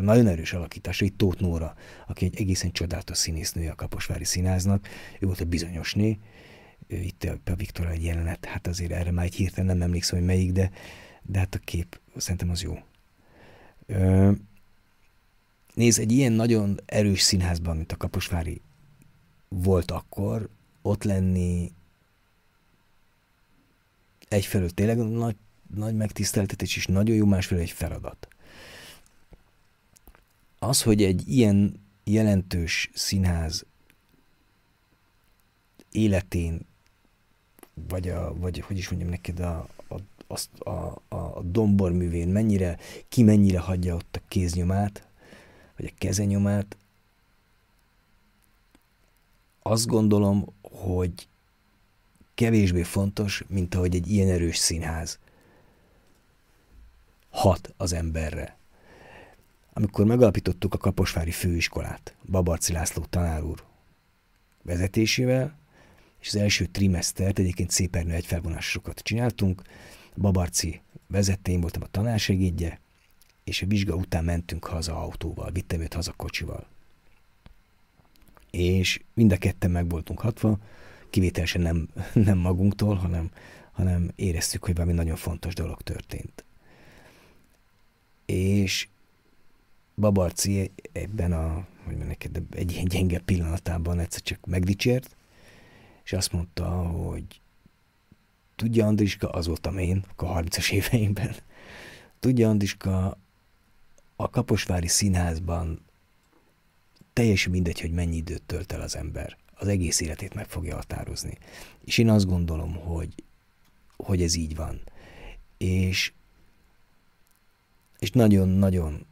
[0.00, 1.74] nagyon erős alakításra, itt Tóth Nóra,
[2.06, 4.88] aki egy egészen csodálatos színésznője a Kaposvári Színháznak,
[5.20, 6.18] ő volt a bizonyosné,
[6.88, 10.52] itt a Viktor egy jelenet, hát azért erre már egy hirtelen nem emlékszem, hogy melyik,
[10.52, 10.70] de,
[11.22, 12.78] de hát a kép szerintem az jó.
[15.74, 18.60] Nézd, egy ilyen nagyon erős színházban, mint a Kaposvári
[19.48, 20.48] volt akkor,
[20.82, 21.72] ott lenni
[24.28, 25.36] egyfelől tényleg nagy,
[25.74, 28.28] nagy megtiszteltetés, és nagyon jó, másfelől egy feladat
[30.58, 33.66] az, hogy egy ilyen jelentős színház
[35.92, 36.66] életén,
[37.88, 40.70] vagy, a, vagy hogy is mondjam neked, a, a, a,
[41.08, 45.08] a, a domborművén mennyire, ki mennyire hagyja ott a kéznyomát,
[45.76, 46.76] vagy a kezenyomát,
[49.62, 51.28] azt gondolom, hogy
[52.34, 55.18] kevésbé fontos, mint ahogy egy ilyen erős színház
[57.30, 58.57] hat az emberre
[59.78, 63.64] amikor megalapítottuk a Kaposvári Főiskolát, Babarci László tanár úr
[64.62, 65.58] vezetésével,
[66.20, 69.62] és az első trimestert egyébként szépen egy felvonásokat csináltunk,
[70.16, 72.80] Babarci vezette, én voltam a tanársegédje,
[73.44, 76.66] és a vizsga után mentünk haza autóval, vittem őt haza kocsival.
[78.50, 80.58] És mind a ketten meg voltunk hatva,
[81.10, 81.88] kivételesen nem,
[82.28, 83.30] nem magunktól, hanem,
[83.72, 86.44] hanem éreztük, hogy valami nagyon fontos dolog történt.
[88.26, 88.88] És
[89.98, 95.16] Babarci ebben a, hogy neked, egy ilyen gyenge pillanatában egyszer csak megdicsért,
[96.04, 97.40] és azt mondta, hogy
[98.56, 101.34] tudja Andriska, az voltam én, a 30-as éveimben,
[102.20, 103.18] tudja Andriska,
[104.16, 105.84] a Kaposvári Színházban
[107.12, 109.36] teljesen mindegy, hogy mennyi időt tölt el az ember.
[109.54, 111.38] Az egész életét meg fogja határozni.
[111.84, 113.14] És én azt gondolom, hogy,
[113.96, 114.80] hogy ez így van.
[115.56, 116.12] És
[117.98, 119.06] és nagyon-nagyon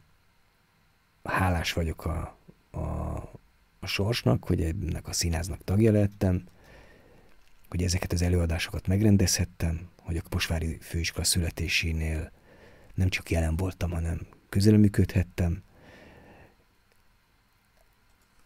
[1.29, 2.37] hálás vagyok a,
[2.71, 2.79] a,
[3.79, 6.43] a sorsnak, hogy ennek a színháznak tagja lettem,
[7.69, 12.31] hogy ezeket az előadásokat megrendezhettem, hogy a Posvári Főiskola születésénél
[12.93, 15.63] nem csak jelen voltam, hanem közelműködhettem,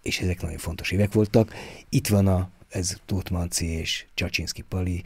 [0.02, 1.54] és ezek nagyon fontos évek voltak.
[1.90, 5.04] Itt van a, ez Tóth Manci és Csacsinszki Pali,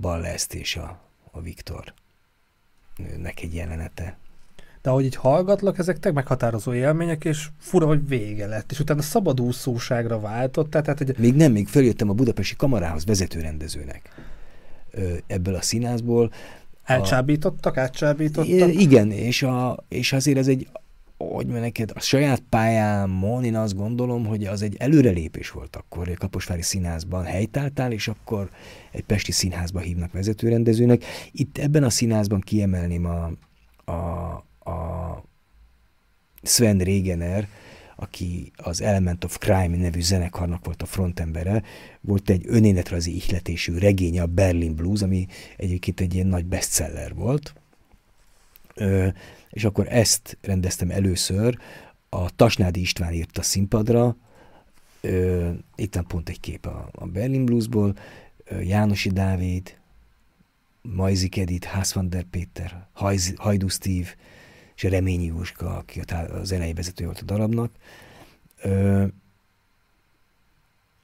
[0.00, 1.94] Ballest és a, a Viktor.
[3.16, 4.18] nek egy jelenete.
[4.82, 9.02] De ahogy így hallgatlak, ezek teg meghatározó élmények, és fura, hogy vége lett, és utána
[9.02, 10.70] szabadúszóságra váltott.
[10.70, 11.14] Tehát, hogy...
[11.18, 14.10] Még nem, még följöttem a budapesti kamarához vezetőrendezőnek
[15.26, 16.32] ebből a színházból.
[16.84, 18.72] Elcsábítottak, átcsábítottak?
[18.80, 20.68] Igen, és, a, és azért ez egy,
[21.16, 26.14] hogy neked, a saját pályámon én azt gondolom, hogy az egy előrelépés volt akkor, hogy
[26.16, 28.50] a Kaposvári Színházban helytáltál, és akkor
[28.90, 31.04] egy Pesti Színházba hívnak vezetőrendezőnek.
[31.32, 33.30] Itt ebben a színházban kiemelném a,
[33.92, 35.22] a, a
[36.42, 37.48] Sven Regener,
[37.96, 41.62] aki az Element of Crime nevű zenekarnak volt a frontembere,
[42.00, 47.54] volt egy önéletrajzi ihletésű regénye, a Berlin Blues, ami egyébként egy ilyen nagy bestseller volt.
[48.74, 49.08] Ö,
[49.50, 51.58] és akkor ezt rendeztem először,
[52.08, 54.16] a Tasnádi István írt a színpadra,
[55.00, 57.96] ö, itt van pont egy kép a, a Berlin Bluesból,
[58.44, 59.76] ö, Jánosi Dávid,
[60.82, 62.86] Majzik Edith, Hász van der Péter,
[63.36, 64.08] Hajdu Steve,
[64.76, 67.70] és Reményi Jóska, aki a zenei vezető volt a darabnak.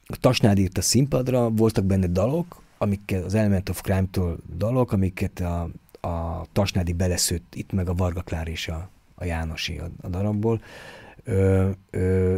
[0.06, 5.40] A Tasnád írt a színpadra, voltak benne dalok, amiket az Element of Crime-tól dalok, amiket
[5.40, 5.68] a,
[6.00, 10.60] a Tasnádi beleszőtt itt meg a Varga Klár és a, a Jánosi a, a darabból.
[11.24, 12.36] Ö, ö,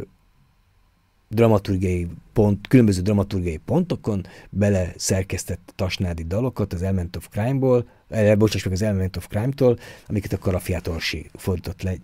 [1.28, 7.88] dramaturgiai pont, különböző dramaturgiai pontokon bele szerkesztett tasnádi dalokat az Element of Crime-ból,
[8.36, 11.94] bocsáss meg az Element of Crime-tól, amiket a Karafiát Orsi fordított le.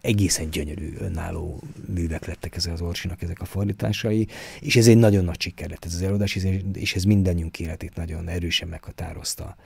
[0.00, 1.62] Egészen gyönyörű, önálló
[1.94, 4.26] művek lettek ezek az Orsinak ezek a fordításai,
[4.60, 6.38] és ez egy nagyon nagy siker lett ez az előadás,
[6.72, 9.56] és ez mindannyiunk életét nagyon erősen meghatározta.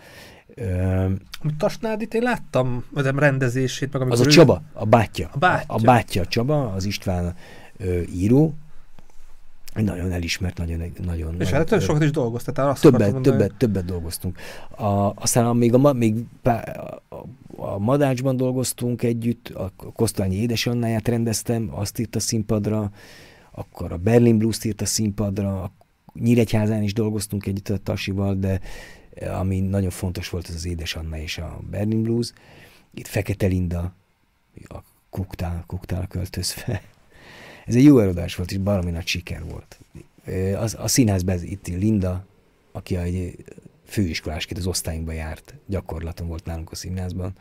[1.58, 4.28] Tasnádit én láttam, az rendezését, meg Az a ő...
[4.28, 5.30] Csaba, a bátyja.
[5.32, 5.74] A bátyja.
[5.74, 7.34] A, a bátyja Csaba, az István
[7.76, 8.54] ö, író,
[9.74, 10.92] nagyon elismert, nagyon...
[11.04, 14.38] nagyon és hát több sokat is dolgoztatál, azt többet, mondani, többet, többet dolgoztunk.
[14.70, 16.50] A, aztán még, a, még a,
[17.56, 22.90] a Madácsban dolgoztunk együtt, a Kosztolányi édesannáját rendeztem, azt írt a színpadra,
[23.50, 25.70] akkor a Berlin Blues-t írt a színpadra, a
[26.14, 28.61] Nyíregyházán is dolgoztunk együtt a Tasival, de
[29.38, 32.33] ami nagyon fontos volt, az az édesanna és a Berlin Blues.
[32.94, 33.92] Itt Fekete Linda,
[34.64, 34.78] a
[35.11, 36.83] Kuktál, Kuktál költözve
[37.66, 39.79] ez egy jó előadás volt, és baromi nagy siker volt.
[40.57, 42.27] Az, a színházban itt Linda,
[42.73, 43.44] aki egy
[43.87, 47.33] főiskolásként az osztályunkban járt, gyakorlaton volt nálunk a színházban,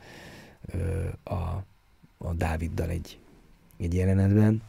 [1.23, 1.33] a,
[2.17, 3.17] a Dáviddal egy,
[3.77, 4.61] egy jelenetben.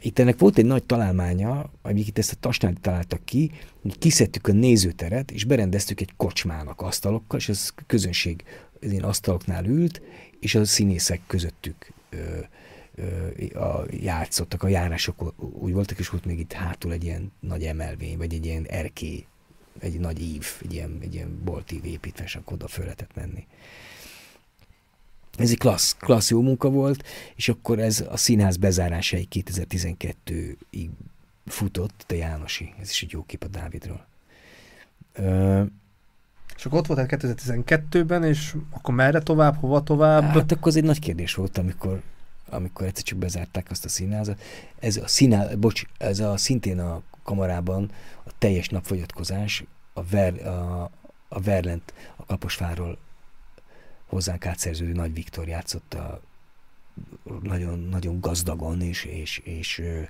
[0.00, 3.50] Itt ennek volt egy nagy találmánya, amit ezt a Tasnát találtak ki,
[3.82, 8.44] hogy kiszedtük a nézőteret, és berendeztük egy kocsmának asztalokkal, és az közönség
[8.80, 10.00] az én asztaloknál ült,
[10.40, 11.92] és a színészek közöttük
[13.54, 18.18] a, játszottak, a járások úgy voltak, és volt még itt hátul egy ilyen nagy emelvény,
[18.18, 19.26] vagy egy ilyen erkély,
[19.78, 23.46] egy nagy ív, egy ilyen, egy ilyen boltív építve, és akkor oda föl lehetett menni.
[25.36, 30.88] Ez egy klassz, klassz jó munka volt, és akkor ez a színház bezárásáig 2012-ig
[31.46, 34.06] futott, de Jánosi, ez is egy jó kép a Dávidról.
[35.12, 35.62] Ö,
[36.56, 40.22] és akkor ott voltál 2012-ben, és akkor merre tovább, hova tovább?
[40.22, 42.02] Hát akkor az egy nagy kérdés volt, amikor
[42.52, 44.42] amikor egyszer csak bezárták azt a színházat.
[44.78, 47.90] Ez a színház, bocs, ez a szintén a kamarában
[48.24, 50.90] a teljes napfogyatkozás, a, ver, a,
[51.28, 52.98] a Verlent, a Kaposváról
[54.06, 56.20] hozzánk átszerződő Nagy Viktor játszotta
[57.42, 60.00] nagyon, nagyon gazdagon, és, és, és ö,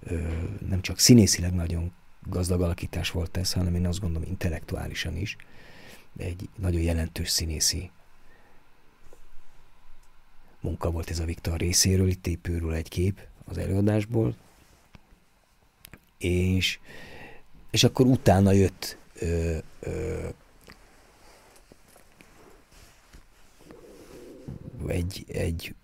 [0.00, 0.28] ö,
[0.68, 1.92] nem csak színészileg nagyon
[2.28, 5.36] gazdag alakítás volt ez, hanem én azt gondolom intellektuálisan is.
[6.16, 7.90] Egy nagyon jelentős színészi
[10.62, 14.34] munka volt ez a Viktor részéről, itt épülről egy kép az előadásból,
[16.18, 16.78] és,
[17.70, 20.28] és akkor utána jött ö, ö,
[24.86, 25.74] egy, egy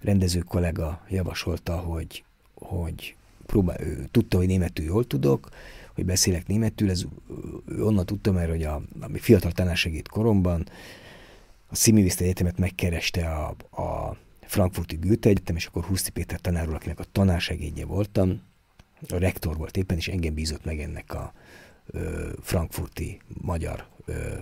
[0.00, 2.24] rendező kollega javasolta, hogy,
[2.54, 3.16] hogy
[3.46, 5.48] próbál, ő tudta, hogy németül jól tudok,
[5.94, 7.04] hogy beszélek németül, ez
[7.78, 10.66] onnan tudtam, mert hogy a, a fiatal tanársegít koromban
[11.68, 13.48] a Szimivista Egyetemet megkereste a,
[13.82, 18.42] a Frankfurti Goethe Egyetem, és akkor Huszti Péter tanár akinek a tanársegédje voltam,
[19.08, 21.32] a rektor volt éppen, és engem bízott meg ennek a
[21.86, 24.38] ö, frankfurti magyar ö,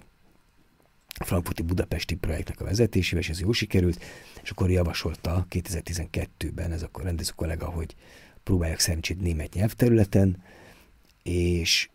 [1.24, 4.05] frankfurti budapesti projektnek a vezetésével, és ez jó sikerült,
[4.43, 7.95] és akkor javasolta 2012-ben ez akkor rendező kollega, hogy
[8.43, 10.43] próbáljak szerencsét német nyelvterületen,
[11.22, 11.89] és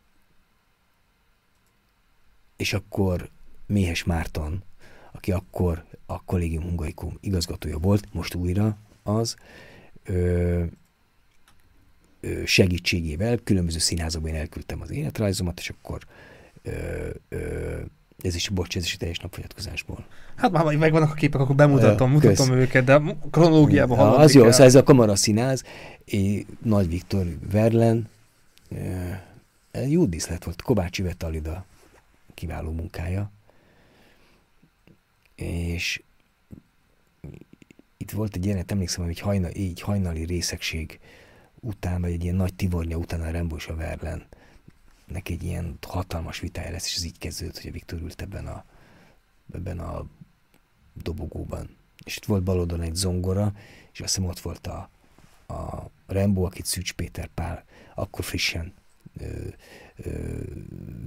[2.55, 3.29] és akkor
[3.65, 4.63] Méhes Márton
[5.11, 9.35] aki akkor a kollégium hungarikum igazgatója volt, most újra az,
[10.03, 10.63] ö,
[12.19, 15.99] ö, segítségével különböző színházakban elküldtem az életrajzomat, és akkor
[16.63, 16.71] ö,
[17.29, 17.79] ö,
[18.23, 20.05] Ez is, bocs, ez is teljes napfogyatkozásból.
[20.35, 22.39] Hát már megvannak a képek, akkor bemutatom, Kösz.
[22.39, 23.01] mutatom őket, de
[23.31, 25.63] kronológiában ja, Az jó, szóval ez a Kamara Színház,
[26.61, 28.09] Nagy Viktor Verlen,
[29.87, 31.65] jó díszlet volt, Kovács Ivet Alida
[32.33, 33.31] kiváló munkája,
[35.41, 36.03] és
[37.97, 40.99] itt volt egy jelenet, emlékszem, hogy hajna, így hajnali részegség
[41.59, 44.25] után, vagy egy ilyen nagy tivornya után a Rembo és a Verlen
[45.05, 48.47] neki egy ilyen hatalmas vitája lesz, és ez így kezdődött, hogy a Viktor ült ebben
[48.47, 48.65] a,
[49.53, 50.05] ebben a
[50.93, 51.75] dobogóban.
[52.05, 53.53] És itt volt baloldalon egy zongora,
[53.91, 54.89] és azt hiszem ott volt a,
[55.53, 57.65] a Rembo, akit Szűcs Péter Pál
[57.95, 58.73] akkor frissen
[59.17, 59.47] ö,
[59.95, 60.39] ö,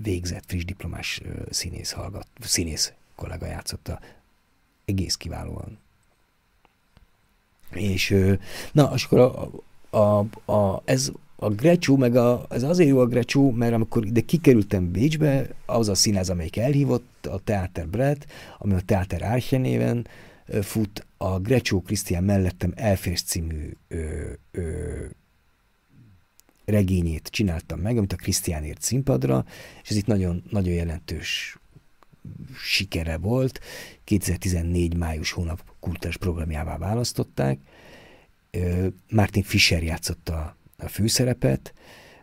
[0.03, 4.01] végzett, friss diplomás ö, színész hallgat, színész kollega játszotta
[4.85, 5.79] egész kiválóan.
[7.71, 8.17] És
[8.73, 9.51] na, és akkor a,
[9.99, 14.21] a, a, ez a Grecsú, meg a, ez azért jó a Grecsú, mert amikor ide
[14.21, 18.27] kikerültem Bécsbe, az a színház, amelyik elhívott, a Teater Brett,
[18.59, 20.07] ami a Teater Árche néven
[20.63, 25.05] fut, a Grecsó Krisztián mellettem Elférsz című ö, ö,
[26.65, 29.45] regényét csináltam meg, amit a Krisztiánért színpadra,
[29.83, 31.59] és ez itt nagyon, nagyon jelentős
[32.57, 33.61] sikere volt.
[34.05, 37.59] 2014 május hónap kultúrás programjává választották.
[39.11, 41.75] Martin Fischer játszotta a főszerepet,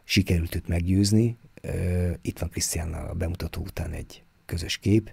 [0.03, 1.37] sikerült őt meggyőzni.
[2.21, 5.11] Itt van Krisztiánnal a bemutató után egy közös kép.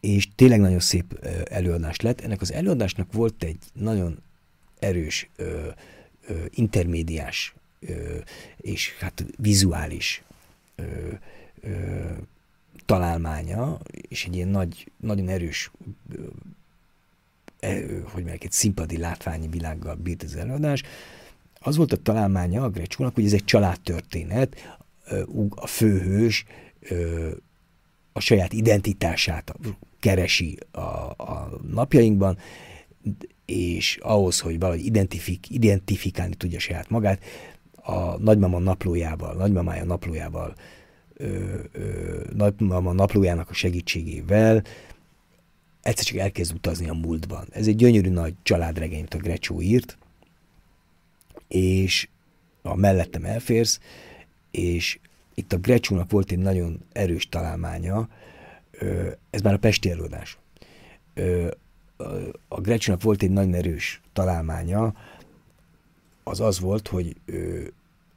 [0.00, 2.20] És tényleg nagyon szép előadás lett.
[2.20, 4.22] Ennek az előadásnak volt egy nagyon
[4.78, 5.28] erős
[6.50, 7.54] intermédiás
[8.56, 10.22] és hát vizuális
[12.86, 13.78] találmánya,
[14.08, 15.70] és egy ilyen nagy, nagyon erős
[17.60, 20.82] e, hogy mondják, egy színpadi látványi világgal bírt az előadás.
[21.60, 24.78] Az volt a találmánya a Grecsónak, hogy ez egy családtörténet,
[25.54, 26.44] a főhős
[28.12, 29.54] a saját identitását
[30.00, 30.80] keresi a,
[31.16, 32.38] a napjainkban,
[33.44, 37.22] és ahhoz, hogy valahogy identifik, identifikálni tudja saját magát,
[37.74, 40.54] a nagymama naplójával, nagymamája naplójával
[42.32, 44.64] nagymama naplójának a segítségével
[45.82, 47.46] egyszer csak elkezd utazni a múltban.
[47.50, 49.98] Ez egy gyönyörű nagy családregényt a Grecsó írt,
[51.48, 52.08] és
[52.62, 53.80] a mellettem elférsz,
[54.50, 54.98] és
[55.34, 58.08] itt a Grecsónak volt egy nagyon erős találmánya,
[59.30, 60.38] ez már a Pesti előadás.
[62.48, 64.94] A Grecsónak volt egy nagyon erős találmánya,
[66.22, 67.16] az az volt, hogy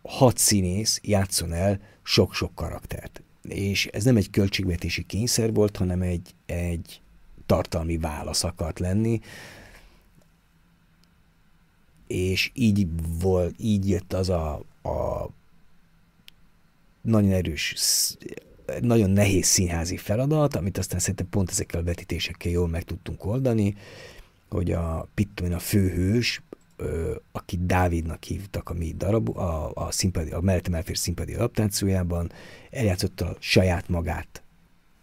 [0.08, 3.22] hat színész játszon el sok-sok karaktert.
[3.42, 7.02] És ez nem egy költségvetési kényszer volt, hanem egy, egy
[7.46, 9.22] tartalmi válasz akart lenni,
[12.08, 12.88] és így
[13.20, 14.54] volt, így jött az a,
[14.84, 15.30] a
[17.02, 17.76] nagyon erős,
[18.82, 23.76] nagyon nehéz színházi feladat, amit aztán szerintem pont ezekkel a vetítésekkel jól meg tudtunk oldani,
[24.50, 26.42] hogy a Pittuin a főhős
[27.32, 32.32] akit Dávidnak hívtak a mi darab, a, a, színpadi, a Mellettem elfér színpadi adaptációjában,
[32.70, 34.44] eljátszotta saját magát,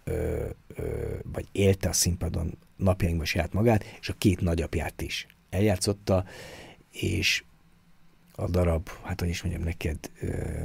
[0.05, 6.25] ö, ö, vagy élte a színpadon napjainkban saját magát, és a két nagyapját is eljátszotta,
[6.91, 7.45] és
[8.33, 10.63] a darab, hát hogy is mondjam neked, ö,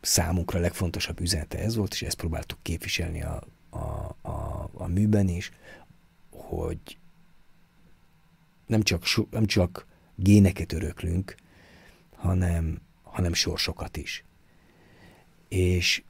[0.00, 5.50] számunkra legfontosabb üzenete ez volt, és ezt próbáltuk képviselni a, a, a, a műben is,
[6.30, 6.98] hogy
[8.66, 9.88] nem csak, nem csak
[10.22, 11.34] géneket öröklünk,
[12.16, 14.24] hanem, hanem sorsokat is.
[15.48, 16.02] És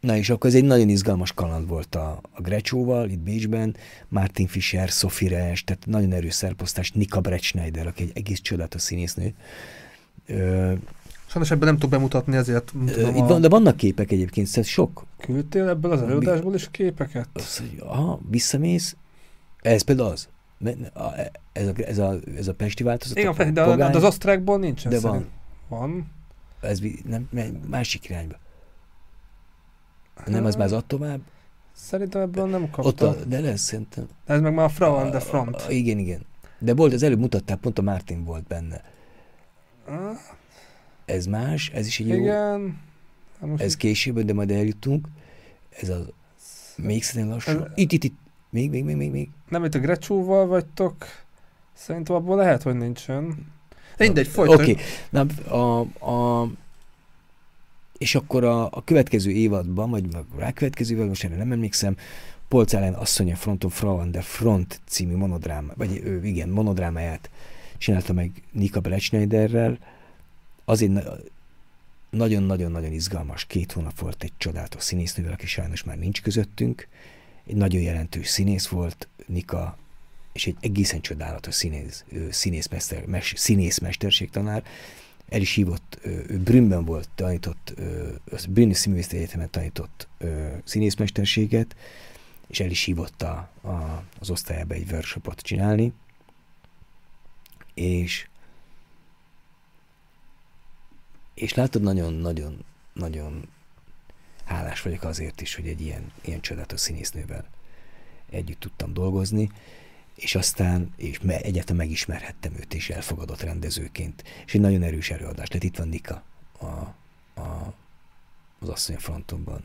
[0.00, 3.76] Na és akkor ez egy nagyon izgalmas kaland volt a, a Grecsóval, itt Bécsben,
[4.08, 9.34] Martin Fischer, Sophie Resch, tehát nagyon erős szerposztás, Nika Bretschneider, aki egy egész csodálatos színésznő.
[10.26, 10.72] Ö,
[11.26, 13.26] Sajnos ebben nem tudok bemutatni, ezért tudom Itt a...
[13.26, 15.04] van, de vannak képek egyébként, szóval sok.
[15.18, 17.28] Küldtél ebből az előadásból is képeket?
[17.32, 18.96] Az, hogy aha, visszamész,
[19.60, 20.28] ez például az.
[21.52, 23.18] Ez a, ez a, ez a pesti változat?
[23.18, 24.88] Igen, a, de, de az osztrákból nincs.
[24.88, 25.28] De van.
[25.68, 26.10] Van.
[26.60, 27.28] Ez nem,
[27.68, 28.36] másik irányba.
[30.26, 31.20] Nem, az már az tovább?
[31.72, 33.08] Szerintem ebből nem kaptam.
[33.08, 34.08] Ott a, de lesz, szerintem.
[34.26, 35.56] Ez meg már a Frau on the Front.
[35.56, 36.26] A, a, igen, igen.
[36.58, 38.84] De volt, az előbb mutattál, pont a Martin volt benne.
[41.04, 42.18] Ez más, ez is egy igen.
[42.18, 42.24] jó.
[42.24, 42.78] Igen.
[43.40, 45.08] Hát ez később, de majd eljutunk.
[45.70, 46.06] Ez a
[46.76, 47.62] még szerintem lassan.
[47.62, 47.70] Ez...
[47.74, 48.18] Itt, itt, itt.
[48.50, 49.28] Még, még, még, még, még.
[49.48, 51.06] Nem, itt a Grecsóval vagytok.
[51.72, 53.46] Szerintem abból lehet, hogy nincsen.
[53.98, 54.78] Mindegy, folytatjuk.
[54.78, 54.82] Oké.
[55.12, 55.58] Okay.
[55.58, 55.80] a,
[56.10, 56.48] a,
[57.98, 61.96] és akkor a, a következő évadban, vagy a rákövetkező évadban, most erre nem emlékszem,
[62.48, 67.30] Polc ellen asszonya fronton Frau de Front című monodráma, vagy ő, igen, monodrámáját
[67.78, 69.78] csinálta meg Nika Brechneiderrel.
[70.64, 70.92] Azért
[72.10, 73.44] nagyon-nagyon-nagyon izgalmas.
[73.44, 76.88] Két hónap volt egy csodálatos színésznővel, aki sajnos már nincs közöttünk.
[77.50, 79.78] Egy nagyon jelentős színész volt, Nika,
[80.32, 84.64] és egy egészen csodálatos színész, színészmester, mes, színészmesterségtanár.
[85.28, 87.74] El is hívott, ő Brünnben volt, tanított,
[88.48, 90.08] Brünni Színművészeti Egyetemen tanított
[90.64, 91.76] színészmesterséget,
[92.46, 95.92] és el is hívott a, a, az osztályába egy workshopot csinálni,
[97.74, 98.28] és
[101.34, 103.48] és látod, nagyon-nagyon nagyon
[104.50, 107.44] hálás vagyok azért is, hogy egy ilyen, ilyen csodálatos színésznővel
[108.30, 109.50] együtt tudtam dolgozni,
[110.14, 114.24] és aztán és me, egyáltalán megismerhettem őt, és elfogadott rendezőként.
[114.46, 115.62] És egy nagyon erős előadás lett.
[115.62, 116.22] Itt van Nika
[116.58, 116.64] a,
[117.40, 117.74] a,
[118.60, 119.60] az asszony frontomban.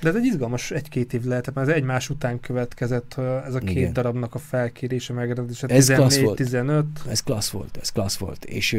[0.00, 3.76] De ez egy izgalmas egy-két év lehet, mert ez egymás után következett ez a két
[3.76, 3.92] Igen.
[3.92, 6.84] darabnak a felkérése, megrendezése, 14-15.
[7.08, 8.44] Ez klassz volt, ez klassz volt.
[8.44, 8.72] És,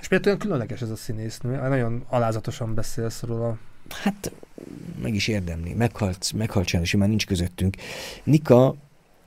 [0.00, 1.68] és olyan különleges ez a színésznő?
[1.68, 3.58] Nagyon alázatosan beszélsz róla.
[3.92, 4.32] Hát
[5.02, 5.72] meg is érdemli.
[5.72, 7.76] Meghalt, meghalt sajnos, már nincs közöttünk.
[8.24, 8.76] Nika,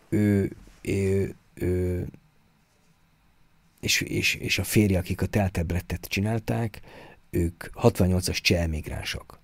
[0.09, 2.07] ő, ő, ő
[3.79, 6.81] és, és, és a férje, akik a teltebrettet csinálták,
[7.29, 9.39] ők 68-as cseh emigránsok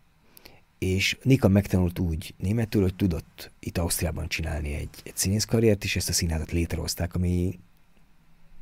[0.82, 6.10] és Nika megtanult úgy németül, hogy tudott itt Ausztriában csinálni egy, egy színészkarriert, és ezt
[6.10, 7.60] a színházat létrehozták, ami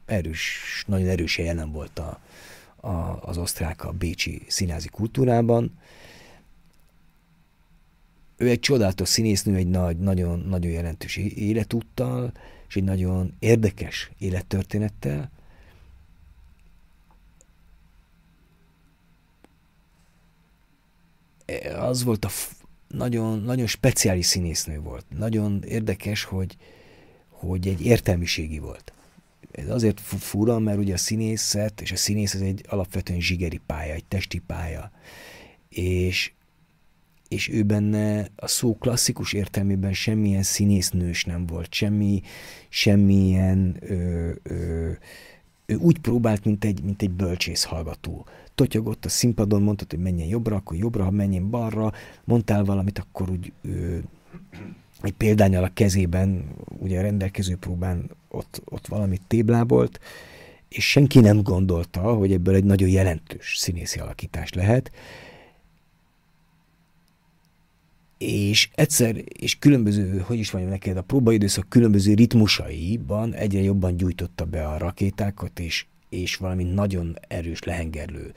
[0.06, 2.20] erős, nagyon erős jelen volt a,
[2.76, 5.80] a, az osztrák, a bécsi színházi kultúrában.
[8.40, 12.32] Ő egy csodálatos színésznő, egy nagy, nagyon, nagyon jelentős életúttal,
[12.68, 15.32] és egy nagyon érdekes élettörténettel,
[21.76, 22.30] az volt a
[22.88, 25.06] nagyon, nagyon speciális színésznő volt.
[25.18, 26.58] Nagyon érdekes, hogy,
[27.30, 28.94] hogy egy értelmiségi volt.
[29.52, 33.94] Ez azért fura, mert ugye a színészet és a színész ez egy alapvetően zsigeri pálya,
[33.94, 34.92] egy testi pálya.
[35.70, 36.34] És,
[37.30, 42.22] és ő benne a szó klasszikus értelmében semmilyen színésznős nem volt, semmi,
[42.70, 44.92] semmilyen ö, ö,
[45.66, 48.26] ő úgy próbált, mint egy, mint egy bölcsész hallgató.
[48.56, 53.30] Totyogott a színpadon, mondtad, hogy menjen jobbra, akkor jobbra, ha menjen balra, mondtál valamit, akkor
[53.30, 54.04] úgy ő,
[55.02, 56.46] egy példányal a kezében,
[56.80, 60.00] ugye a rendelkező próbán ott, ott valamit téblábolt,
[60.70, 64.92] és senki nem gondolta, hogy ebből egy nagyon jelentős színészi alakítás lehet.
[68.20, 74.46] És egyszer, és különböző, hogy is mondjam neked, a próbaidőszak különböző ritmusaiban egyre jobban gyújtotta
[74.46, 78.34] be a rakétákat, és és valami nagyon erős, lehengerlő,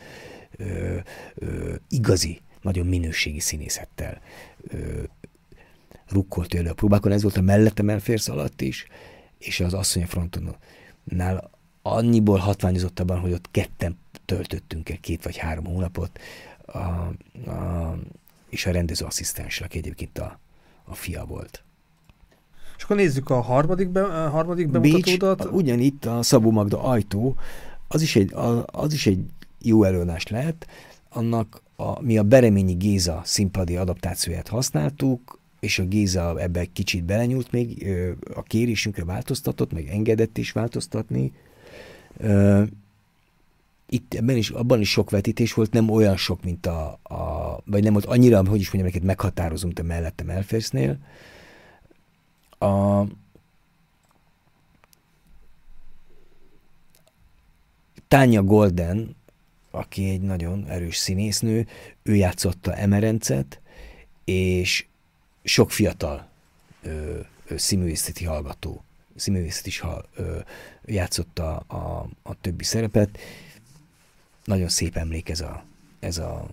[0.56, 0.96] ö,
[1.34, 4.20] ö, igazi, nagyon minőségi színészettel
[4.68, 5.02] ö,
[6.08, 7.12] rukkolt elő a próbákon.
[7.12, 8.86] Ez volt a mellettem elférsz alatt is,
[9.38, 11.50] és az asszony frontonnál
[11.82, 16.18] annyiból hatványozottabban, hogy ott ketten töltöttünk el két vagy három hónapot,
[16.66, 17.98] a, a,
[18.52, 20.38] és a rendező asszisztens, aki egyébként a,
[20.84, 21.62] a fia volt.
[22.76, 25.38] És akkor nézzük a harmadik, be, a harmadik bemutatódat.
[25.38, 27.36] Bécs, ugyanitt a Szabó Magda ajtó,
[27.88, 28.32] az is egy,
[28.66, 29.24] az is egy
[29.62, 30.66] jó előadás lehet.
[31.08, 37.04] Annak a, mi a Bereményi Géza színpadi adaptációját használtuk, és a Géza ebbe egy kicsit
[37.04, 37.86] belenyúlt még,
[38.34, 41.32] a kérésünkre változtatott, meg engedett is változtatni.
[43.92, 47.82] Itt ebben is, abban is sok vetítés volt, nem olyan sok, mint a, a vagy
[47.82, 50.98] nem volt annyira, hogy is mondjam neked, meghatározunk te mellettem elférsznél.
[52.58, 53.02] A,
[58.08, 59.16] Tanya Golden,
[59.70, 61.66] aki egy nagyon erős színésznő,
[62.02, 63.60] ő játszotta Emerencet,
[64.24, 64.86] és
[65.44, 66.28] sok fiatal
[66.82, 68.84] ö, ö, színművészeti hallgató,
[69.16, 70.38] színművészet is ha, ö,
[70.84, 73.18] játszotta a, a többi szerepet.
[74.44, 75.64] Nagyon szép emlék ez a,
[76.00, 76.48] ez a,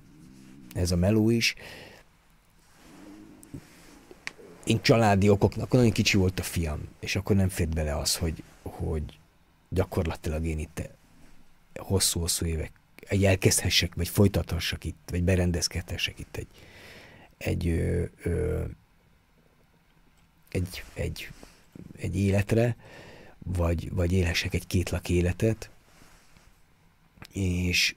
[0.73, 1.55] ez a meló is.
[4.63, 8.15] Én családi okoknak, akkor nagyon kicsi volt a fiam, és akkor nem fért bele az,
[8.15, 9.19] hogy, hogy
[9.69, 10.89] gyakorlatilag én itt
[11.75, 12.71] hosszú-hosszú évek
[13.07, 16.47] elkezdhessek, vagy folytathassak itt, vagy berendezkedhessek itt egy,
[17.37, 18.63] egy, ö, ö,
[20.49, 21.31] egy, egy,
[21.97, 22.75] egy életre,
[23.37, 25.69] vagy, vagy élhessek egy kétlak életet,
[27.33, 27.95] és,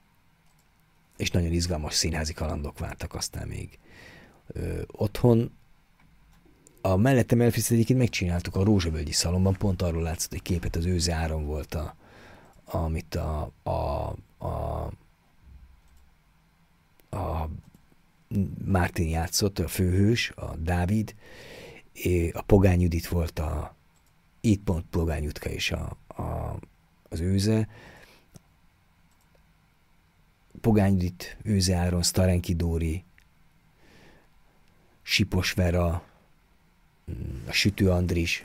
[1.17, 3.79] és nagyon izgalmas színházi kalandok vártak aztán még
[4.47, 5.53] ö, otthon,
[6.81, 11.15] a mellettem elfészt egyébként megcsináltuk a Rózsavölgyi szalomban, pont arról látszott egy képet, az őze
[11.15, 11.97] áron volt a,
[12.65, 13.71] amit a, a,
[14.39, 14.93] a,
[17.11, 17.49] a
[18.65, 21.15] Mártin játszott, a főhős, a Dávid,
[22.33, 23.77] a Pogány Judit volt a,
[24.41, 26.59] itt pont Pogány Jutka és a, a,
[27.09, 27.69] az őze.
[30.63, 33.05] Pogányudit, Őze Áron, Starenki Dóri,
[35.03, 36.03] Sipos Vera,
[37.11, 38.45] mm, a Sütő Andris,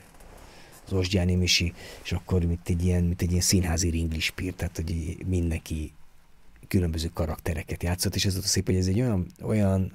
[0.86, 5.18] az Osgyáni Misi, és akkor mint egy ilyen, mint egy ilyen színházi ringlispír, tehát hogy
[5.26, 5.94] mindenki
[6.68, 9.92] különböző karaktereket játszott, és ez ott szép, hogy ez egy olyan, olyan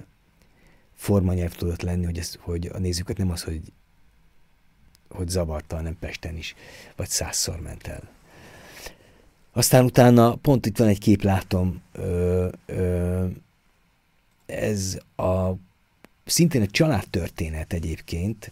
[0.93, 3.61] formanyelv tudott lenni, hogy, ez, hogy a nézőket nem az, hogy,
[5.09, 6.55] hogy zavarta, hanem Pesten is,
[6.95, 8.12] vagy százszor ment el.
[9.53, 13.25] Aztán utána, pont itt van egy kép, látom, ö, ö,
[14.45, 15.51] ez a
[16.25, 18.51] szintén egy családtörténet egyébként,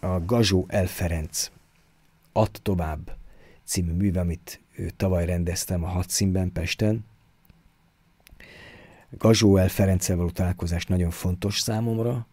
[0.00, 1.50] a Gazsó El Ferenc
[2.32, 3.16] Add tovább
[3.64, 4.60] című műve, amit
[4.96, 7.04] tavaly rendeztem a hat színben Pesten.
[9.10, 12.26] Gazsó El Ferenccel való találkozás nagyon fontos számomra.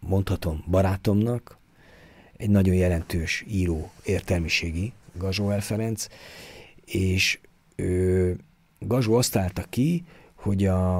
[0.00, 1.58] Mondhatom barátomnak,
[2.40, 6.06] egy nagyon jelentős író értelmiségi, Gazsó El Ferenc,
[6.84, 7.40] és
[7.76, 8.36] ő,
[8.78, 10.98] Gazsó azt állta ki, hogy a,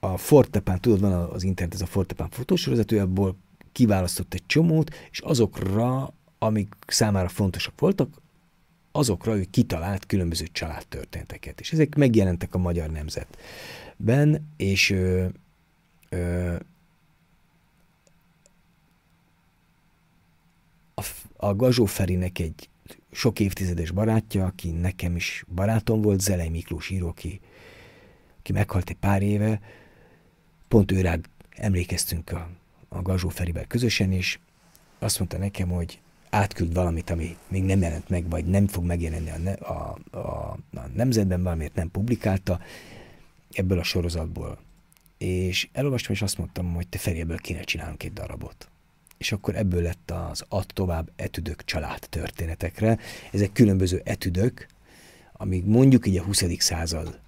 [0.00, 3.36] a Fortepán, tudod, van az internet, ez a Fortepán fotósorozat, ő abból
[3.72, 8.08] kiválasztott egy csomót, és azokra, amik számára fontosak voltak,
[8.92, 11.60] azokra ő kitalált különböző családtörténeteket.
[11.60, 15.26] És ezek megjelentek a magyar nemzetben, és ö,
[16.08, 16.54] ö,
[21.48, 22.68] a, Gazsó Ferinek egy
[23.10, 27.40] sok évtizedes barátja, aki nekem is barátom volt, Zelej Miklós író, aki,
[28.38, 29.60] aki meghalt egy pár éve,
[30.68, 32.48] pont ő rád emlékeztünk a
[32.94, 34.38] a Gazsó Ferivel közösen, és
[34.98, 39.30] azt mondta nekem, hogy átküld valamit, ami még nem jelent meg, vagy nem fog megjelenni
[39.30, 40.18] a, ne, a, a,
[40.72, 42.60] a nemzetben, valamiért nem publikálta
[43.52, 44.58] ebből a sorozatból.
[45.18, 48.68] És elolvastam, és azt mondtam, hogy te Feri, ebből kéne csinálnunk egy darabot.
[49.24, 52.98] És akkor ebből lett az Add tovább etüdök család történetekre.
[53.32, 54.66] Ezek különböző etüdök,
[55.32, 56.44] amíg mondjuk így a 20.
[56.58, 57.20] század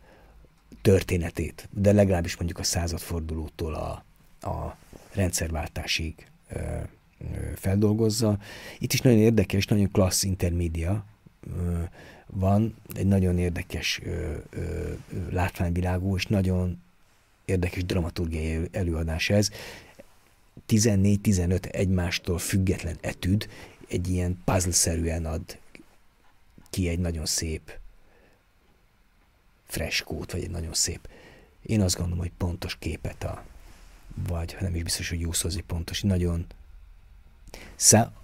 [0.83, 4.05] történetét, de legalábbis mondjuk a századfordulótól a,
[4.49, 4.77] a
[5.13, 6.15] rendszerváltásig
[6.49, 7.25] ö, ö,
[7.55, 8.39] feldolgozza.
[8.79, 11.05] Itt is nagyon érdekes, nagyon klassz intermédia
[12.27, 14.93] van, egy nagyon érdekes ö, ö,
[15.31, 16.83] látványvilágú és nagyon
[17.45, 19.51] érdekes dramaturgiai előadás ez.
[20.69, 23.49] 14-15 egymástól független etüd
[23.89, 25.59] egy ilyen puzzle-szerűen ad
[26.71, 27.79] ki egy nagyon szép
[29.67, 31.09] freskót, vagy egy nagyon szép,
[31.63, 33.45] én azt gondolom, hogy pontos képet a,
[34.29, 36.47] vagy nem is biztos, hogy jószozni pontos, nagyon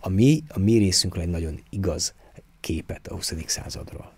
[0.00, 2.14] a mi, a mi részünkről egy nagyon igaz
[2.60, 3.34] képet a 20.
[3.46, 4.12] századról.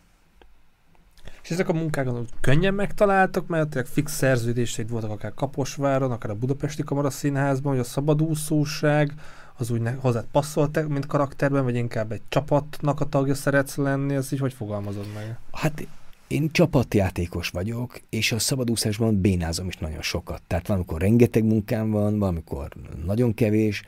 [1.42, 2.08] És ezek a munkák
[2.40, 7.84] könnyen megtaláltak, mert fix szerződéseid voltak akár Kaposváron, akár a Budapesti Kamara Színházban, hogy a
[7.84, 9.12] szabadúszóság
[9.56, 14.32] az úgy hozzád passzolt, mint karakterben, vagy inkább egy csapatnak a tagja szeretsz lenni, ez
[14.32, 15.38] így hogy fogalmazod meg?
[15.52, 15.86] Hát
[16.26, 20.42] én csapatjátékos vagyok, és a szabadúszásban bénázom is nagyon sokat.
[20.46, 22.68] Tehát valamikor rengeteg munkám van, valamikor
[23.04, 23.82] nagyon kevés.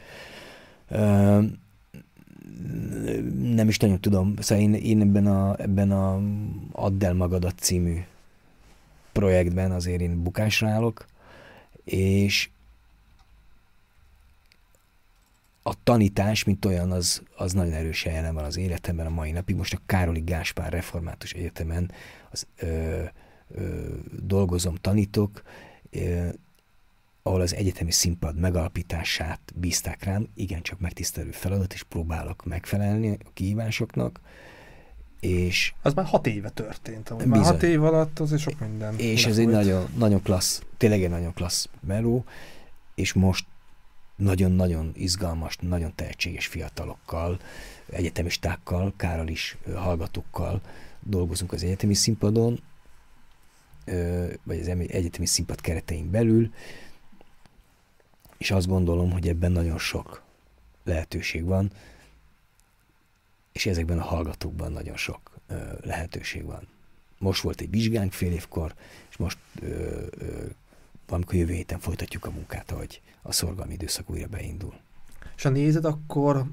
[3.41, 4.35] Nem is nagyon tudom.
[4.39, 6.21] Szóval én, én ebben a, ebben a
[6.73, 7.97] Add el magadat című
[9.13, 11.07] projektben azért én bukásra állok,
[11.85, 12.49] és
[15.63, 19.57] a tanítás, mint olyan, az, az nagyon erősen jelen van az életemben a mai napig.
[19.57, 21.91] Most a Károli Gáspár Református Egyetemen
[22.31, 23.03] az, ö,
[23.55, 23.89] ö,
[24.23, 25.43] dolgozom, tanítok,
[25.91, 26.29] ö,
[27.27, 34.21] ahol az egyetemi színpad megalapítását bízták rám, igencsak megtisztelő feladat, és próbálok megfelelni a kihívásoknak.
[35.21, 38.99] És az már hat éve történt, bizony, már hat év alatt az sok minden.
[38.99, 42.25] És ez egy nagyon, nagyon klassz, tényleg egy nagyon klassz meló,
[42.95, 43.47] és most
[44.17, 47.39] nagyon-nagyon izgalmas, nagyon tehetséges fiatalokkal,
[47.91, 50.61] egyetemistákkal, Károl is hallgatókkal
[51.01, 52.61] dolgozunk az egyetemi színpadon,
[54.43, 56.51] vagy az egyetemi színpad keretein belül,
[58.39, 60.23] és azt gondolom, hogy ebben nagyon sok
[60.85, 61.71] lehetőség van,
[63.53, 65.31] és ezekben a hallgatókban nagyon sok
[65.81, 66.69] lehetőség van.
[67.19, 68.75] Most volt egy vizsgánk fél évkor,
[69.11, 69.67] és most ö,
[70.11, 70.45] ö,
[71.07, 74.75] valamikor jövő héten folytatjuk a munkát, ahogy a szorgalmi időszak újra beindul.
[75.37, 76.45] És ha nézed, akkor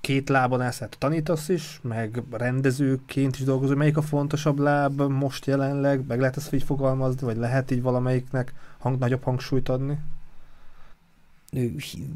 [0.00, 3.76] két lábon állsz, tehát tanítasz is, meg rendezőként is dolgozol.
[3.76, 6.06] Melyik a fontosabb láb most jelenleg?
[6.06, 9.98] Meg lehet ezt így fogalmazni, vagy lehet így valamelyiknek hang, nagyobb hangsúlyt adni?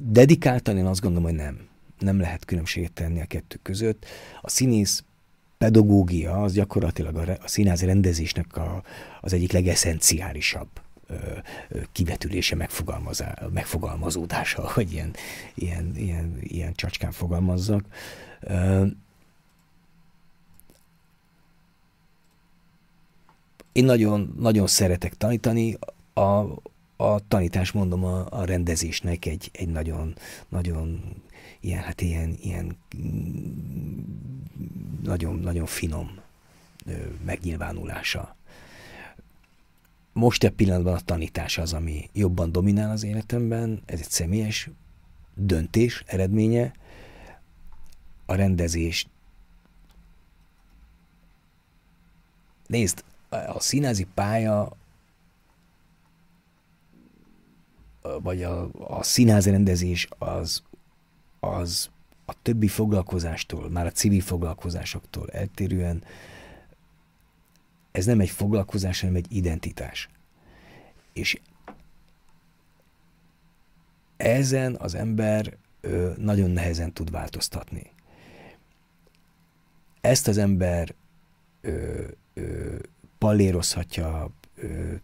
[0.09, 1.67] Dedikáltan én azt gondolom, hogy nem.
[1.99, 4.07] Nem lehet különbséget tenni a kettő között.
[4.41, 5.05] A színész
[5.59, 8.83] pedagógia az gyakorlatilag a, a színházi rendezésnek a,
[9.21, 10.69] az egyik legesszenciálisabb
[11.93, 12.69] kivetülése,
[13.53, 15.15] megfogalmazódása, hogy ilyen,
[15.55, 17.85] ilyen, ilyen, ilyen csacskán fogalmazzak.
[23.73, 25.77] én nagyon, nagyon szeretek tanítani,
[26.15, 26.45] a,
[27.01, 30.15] a tanítás, mondom, a, a rendezésnek egy, egy nagyon,
[30.49, 31.15] nagyon
[31.61, 32.77] ilyen, hát ilyen, ilyen
[35.03, 36.21] nagyon, nagyon finom
[37.25, 38.37] megnyilvánulása.
[40.13, 44.71] Most egy pillanatban a tanítás az, ami jobban dominál az életemben, ez egy személyes
[45.35, 46.73] döntés eredménye,
[48.27, 49.07] a rendezés.
[52.67, 54.77] Nézd, a színázi pálya
[58.23, 60.63] vagy a, a színházrendezés az,
[61.41, 61.91] az
[62.25, 66.03] a többi foglalkozástól, már a civil foglalkozásoktól eltérően
[67.93, 70.09] ez nem egy foglalkozás, hanem egy identitás.
[71.13, 71.41] És
[74.17, 77.93] ezen az ember ö, nagyon nehezen tud változtatni.
[80.01, 80.95] Ezt az ember
[81.61, 82.05] ö,
[82.35, 82.77] ö,
[83.19, 84.95] pallérozhatja, ö,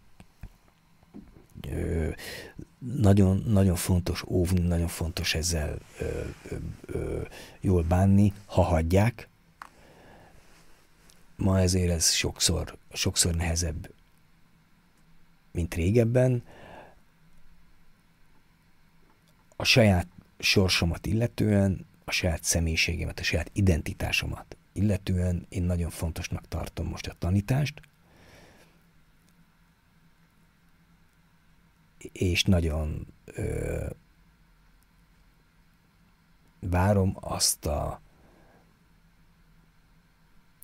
[2.77, 6.05] nagyon, nagyon fontos óvni, nagyon fontos ezzel ö,
[6.49, 6.55] ö,
[6.85, 7.21] ö,
[7.59, 9.27] jól bánni, ha hagyják.
[11.35, 13.89] Ma ezért ez sokszor, sokszor nehezebb,
[15.51, 16.43] mint régebben.
[19.55, 20.07] A saját
[20.39, 27.15] sorsomat illetően, a saját személyiségemet, a saját identitásomat illetően én nagyon fontosnak tartom most a
[27.19, 27.81] tanítást,
[32.11, 33.85] és nagyon ö,
[36.59, 38.01] várom azt a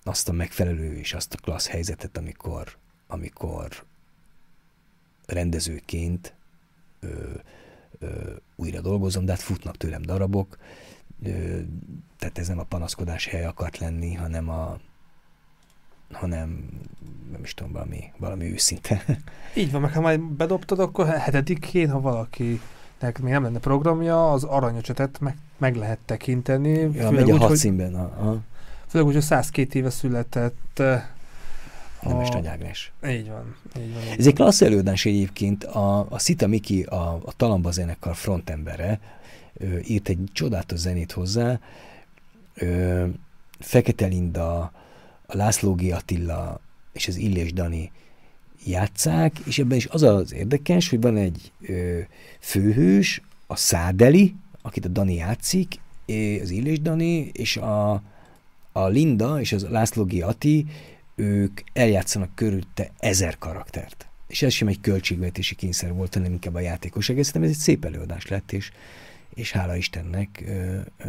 [0.04, 2.76] azt a megfelelő és azt a klassz helyzetet, amikor,
[3.06, 3.84] amikor
[5.26, 6.34] rendezőként
[7.00, 7.34] ö,
[7.98, 10.58] ö, újra dolgozom, de hát futnak tőlem darabok,
[11.22, 11.60] ö,
[12.18, 14.80] tehát ez nem a panaszkodás hely akart lenni, hanem a,
[16.10, 16.80] hanem
[17.32, 19.04] nem is tudom, valami, valami őszinte.
[19.54, 22.60] Így van, meg ha majd bedobtad, akkor hetedikén, ha valaki
[23.20, 26.90] még nem lenne programja, az aranyocsetet meg, meg lehet tekinteni.
[26.94, 27.94] Ja, megy a hat színben.
[27.94, 28.42] A.
[28.86, 30.82] Főleg úgy, hogy 102 éve született
[32.02, 32.28] nem a...
[32.32, 32.92] Nagy Ágnes.
[33.06, 34.02] Így van, így van.
[34.18, 35.64] Ez egy klassz előadás egyébként.
[35.64, 39.00] A, a Szita Miki, a, a Talamba zenekar frontembere,
[39.52, 41.60] ő, írt egy csodálatos zenét hozzá.
[42.54, 43.12] Ő,
[43.58, 44.60] Fekete Linda,
[45.26, 45.92] a László G.
[45.92, 46.60] Attila
[46.92, 47.90] és az Illés Dani
[48.64, 52.00] játszák, és ebben is az az érdekes, hogy van egy ö,
[52.40, 55.80] főhős, a Szádeli, akit a Dani játszik,
[56.42, 58.02] az Illés Dani, és a,
[58.72, 60.22] a Linda és az László G.
[60.22, 60.66] Ati,
[61.14, 64.06] ők eljátszanak körülötte ezer karaktert.
[64.26, 67.84] És ez sem egy költségvetési kényszer volt, hanem inkább a játékos egész, ez egy szép
[67.84, 68.72] előadás lett, és,
[69.34, 71.08] és hála Istennek ö, ö,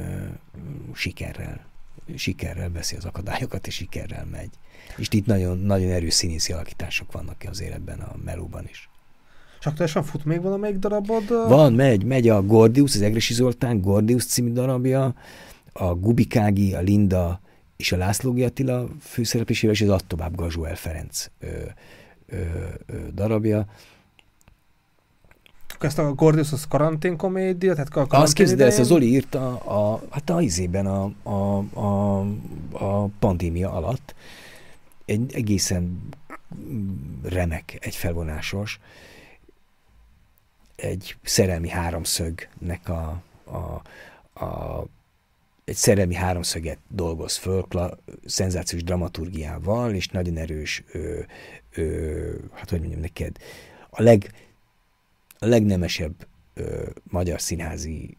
[0.93, 1.71] sikerrel
[2.15, 4.49] sikerrel veszi az akadályokat, és sikerrel megy.
[4.97, 8.89] És itt nagyon, nagyon erős színészi alakítások vannak az életben, a melóban is.
[9.59, 11.27] És aktuálisan fut még valamelyik darabod?
[11.27, 15.15] Van, megy, megy a Gordius, az Egresi Zoltán Gordius című darabja,
[15.73, 17.41] a Gubikági, a Linda
[17.75, 21.47] és a László Attila főszereplésével, és az Attobáb Gazsuel Ferenc ö,
[22.27, 22.37] ö,
[22.85, 23.67] ö, darabja
[25.83, 30.01] ezt a Gordius az karanténkomédia, tehát karantén Azt képzeld el, ezt a Zoli írta a,
[30.09, 32.19] hát a izében a, a, a,
[32.71, 34.15] a pandémia alatt.
[35.05, 35.99] Egy egészen
[37.23, 38.79] remek, egy felvonásos,
[40.75, 43.81] egy szerelmi háromszögnek a, a,
[44.45, 44.85] a
[45.65, 51.19] egy szerelmi háromszöget dolgoz föl, kla, szenzációs dramaturgiával, és nagyon erős, ö,
[51.73, 53.37] ö, hát hogy mondjam neked,
[53.89, 54.33] a leg,
[55.39, 58.17] a legnemesebb ö, magyar színházi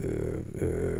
[0.00, 0.98] ö, ö,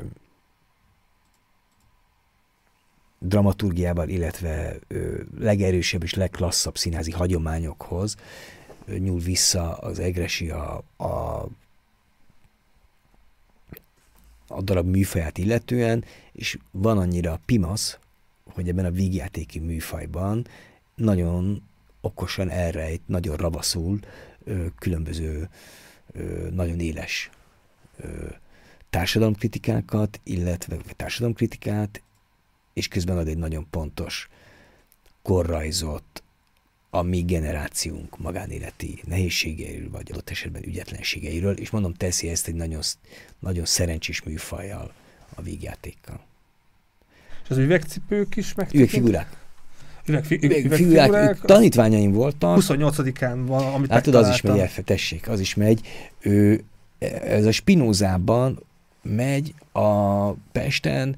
[3.26, 8.16] dramaturgiával, illetve ö, legerősebb és legklasszabb színházi hagyományokhoz
[8.86, 11.46] ö, nyúl vissza az Egresi a, a,
[14.48, 17.98] a darab műfaját illetően, és van annyira pimasz,
[18.44, 20.46] hogy ebben a vígjátéki műfajban
[20.94, 21.62] nagyon
[22.00, 23.98] okosan elrejt, nagyon ravaszul
[24.78, 25.48] különböző
[26.50, 27.30] nagyon éles
[28.90, 32.02] társadalomkritikákat, illetve társadalomkritikát,
[32.74, 34.28] és közben ad egy nagyon pontos,
[35.22, 36.22] korrajzott,
[36.90, 42.80] a mi generációnk magánéleti nehézségeiről, vagy adott esetben ügyetlenségeiről, és mondom, teszi ezt egy nagyon,
[43.38, 44.92] nagyon szerencsés műfajjal,
[45.34, 46.20] a vígjátékkal.
[47.44, 48.68] És az üvegcipők is meg?
[48.72, 49.36] Üvegfigurák.
[50.06, 51.40] Üvegfi, üvegfigurák.
[51.40, 52.58] Tanítványaim voltak.
[52.60, 55.80] 28-án van, amit Hát tudod, az is megy, elfe, tessék, az is megy.
[56.20, 56.64] Ő,
[57.24, 58.62] ez a Spinózában
[59.02, 61.16] megy a Pesten,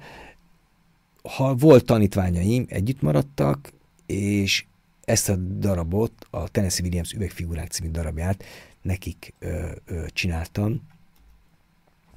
[1.28, 3.72] ha volt tanítványaim, együtt maradtak,
[4.06, 4.64] és
[5.04, 8.44] ezt a darabot, a Tennessee Williams üvegfigurák című darabját
[8.82, 10.82] nekik ö, ö, csináltam.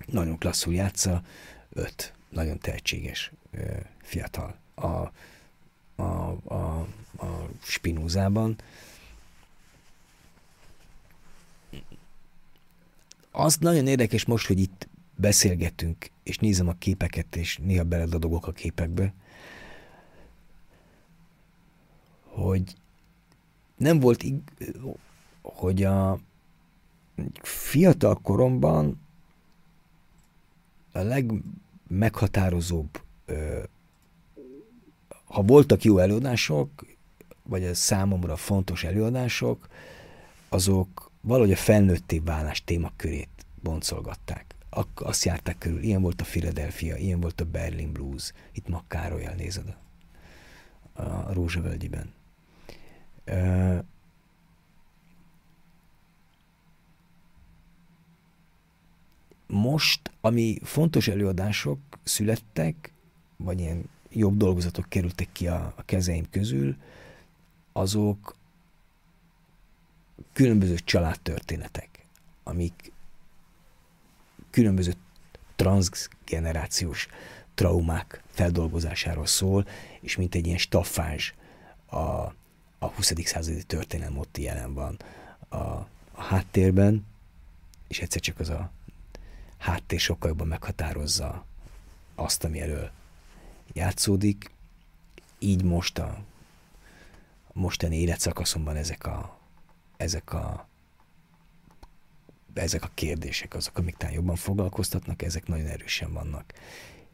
[0.05, 1.23] Nagyon klasszul játsza,
[1.69, 3.63] öt nagyon tehetséges ö,
[4.01, 5.11] fiatal a,
[5.95, 6.87] a, a,
[7.17, 8.55] a Spinózában.
[13.31, 18.51] Az nagyon érdekes most, hogy itt beszélgetünk, és nézem a képeket, és néha beledadogok a
[18.51, 19.13] képekbe,
[22.23, 22.75] hogy
[23.75, 24.23] nem volt,
[25.41, 26.19] hogy a
[27.41, 29.01] fiatal koromban
[30.91, 33.01] a legmeghatározóbb,
[35.25, 36.85] ha voltak jó előadások,
[37.43, 39.67] vagy a számomra fontos előadások,
[40.49, 44.48] azok valahogy a felnőtté válás témakörét boncolgatták.
[44.93, 49.75] Azt járták körül, ilyen volt a Philadelphia, ilyen volt a Berlin Blues, itt Makkároly elnézed
[50.93, 52.13] a, a Rózsavölgyiben.
[59.47, 62.93] Most, ami fontos előadások születtek,
[63.37, 66.75] vagy ilyen jobb dolgozatok kerültek ki a, a kezeim közül,
[67.71, 68.35] azok
[70.33, 72.05] különböző családtörténetek,
[72.43, 72.91] amik
[74.49, 74.93] különböző
[75.55, 77.07] transgenerációs
[77.53, 79.67] traumák feldolgozásáról szól,
[80.01, 81.33] és mint egy ilyen staffázs
[81.85, 81.97] a,
[82.79, 83.13] a 20.
[83.23, 84.97] századi történelem ott jelen van
[85.49, 85.55] a,
[86.11, 87.05] a háttérben,
[87.87, 88.71] és egyszer csak az a
[89.57, 91.45] háttér sokkal jobban meghatározza
[92.15, 92.91] azt, ami elől
[93.73, 94.51] játszódik.
[95.39, 96.23] Így most a,
[97.47, 99.39] a mostani életszakaszomban ezek a,
[99.97, 100.68] ezek a
[102.53, 106.53] ezek a kérdések azok, amik talán jobban foglalkoztatnak, ezek nagyon erősen vannak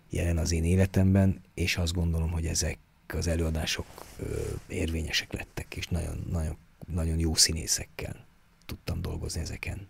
[0.10, 2.78] jelen az én életemben, és azt gondolom, hogy ezek
[3.08, 3.86] az előadások
[4.20, 6.58] ö, érvényesek lettek, és nagyon, nagyon,
[6.94, 8.26] nagyon jó színészekkel
[8.66, 9.88] tudtam dolgozni ezeken.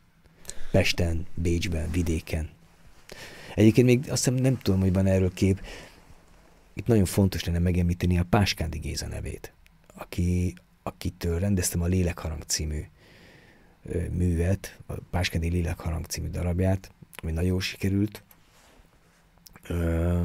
[0.71, 2.49] Pesten, Bécsben, vidéken.
[3.55, 5.61] Egyébként még azt hiszem nem tudom, hogy van erről kép,
[6.73, 9.53] itt nagyon fontos lenne megemlíteni a Páskándi Géza nevét,
[9.93, 12.81] aki, akitől rendeztem a Lélekharang című
[14.11, 18.23] művet, a Páskándi Lélekharang című darabját, ami nagyon sikerült.
[19.67, 20.21] Ö,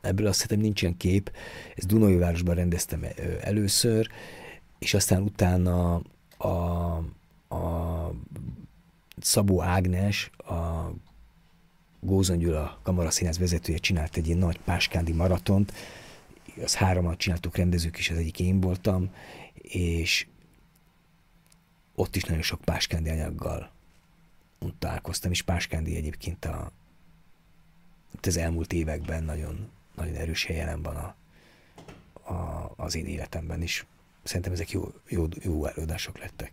[0.00, 1.32] ebből azt hiszem nincsen kép,
[1.76, 3.04] ezt városban rendeztem
[3.40, 4.08] először,
[4.78, 6.02] és aztán utána
[6.36, 6.48] a,
[7.54, 8.12] a
[9.20, 10.90] Szabó Ágnes, a
[12.00, 15.72] Gózon Gyula kamaraszínház vezetője csinált egy ilyen nagy páskándi maratont,
[16.62, 19.10] az háromat csináltuk rendezők is, az egyik én voltam,
[19.62, 20.26] és
[21.94, 23.70] ott is nagyon sok páskándi anyaggal
[24.78, 26.70] találkoztam, és páskándi egyébként a,
[28.22, 31.14] az elmúlt években nagyon nagyon erős helyen van a,
[32.32, 33.86] a, az én életemben is.
[34.22, 36.52] Szerintem ezek jó, jó, jó előadások lettek.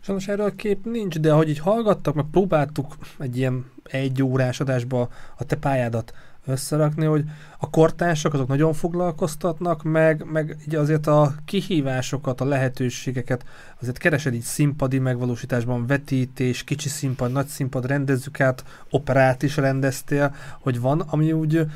[0.00, 4.60] Sajnos erről a kép nincs, de ahogy így hallgattak, meg próbáltuk egy ilyen egy órás
[4.60, 6.14] adásba a te pályádat
[6.46, 7.24] összerakni, hogy
[7.58, 13.44] a kortársak azok nagyon foglalkoztatnak, meg, meg így azért a kihívásokat, a lehetőségeket
[13.80, 20.34] azért keresed így színpadi megvalósításban, vetítés, kicsi színpad, nagy színpad, rendezzük át, operát is rendeztél,
[20.60, 21.66] hogy van, ami úgy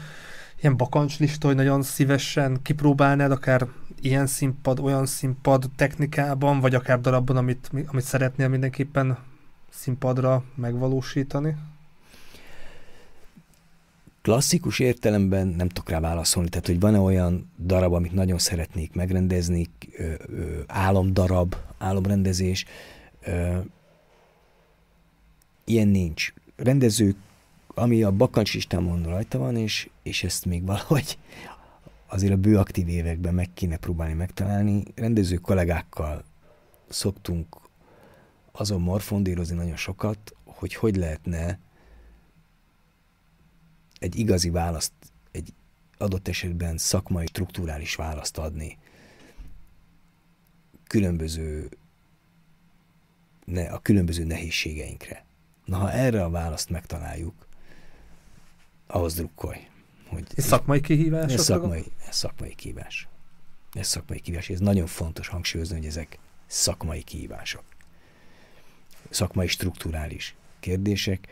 [0.61, 3.67] ilyen bakancslista, hogy nagyon szívesen kipróbálnád, akár
[4.01, 9.19] ilyen színpad, olyan színpad technikában, vagy akár darabban, amit, amit szeretnél mindenképpen
[9.71, 11.57] színpadra megvalósítani?
[14.25, 19.67] Klasszikus értelemben nem tudok rá válaszolni, tehát hogy van-e olyan darab, amit nagyon szeretnék megrendezni,
[19.99, 22.65] ö, ö, álomdarab, álomrendezés,
[25.65, 26.33] ilyen nincs.
[26.57, 27.17] Rendezők
[27.75, 31.19] ami a bakancs listámon rajta van, és, és ezt még valahogy
[32.07, 34.83] azért a bőaktív években meg kéne próbálni megtalálni.
[34.95, 36.25] Rendező kollégákkal
[36.89, 37.57] szoktunk
[38.53, 41.59] azon morfondírozni nagyon sokat, hogy hogy lehetne
[44.05, 44.93] egy igazi választ,
[45.33, 45.53] egy
[45.99, 48.79] adott esetben szakmai, strukturális választ adni
[50.87, 51.69] különböző,
[53.45, 55.25] ne, a különböző nehézségeinkre.
[55.65, 57.47] Na, ha erre a választ megtaláljuk,
[58.87, 59.59] ahhoz drukkolj.
[60.07, 61.33] Hogy ez szakmai kihívás?
[61.33, 63.09] Ez szakmai, ez szakmai kihívás.
[63.73, 64.49] Ez szakmai kihívás.
[64.49, 67.65] Ez nagyon fontos hangsúlyozni, hogy ezek szakmai kihívások.
[69.11, 71.29] Szakmai strukturális kérdések.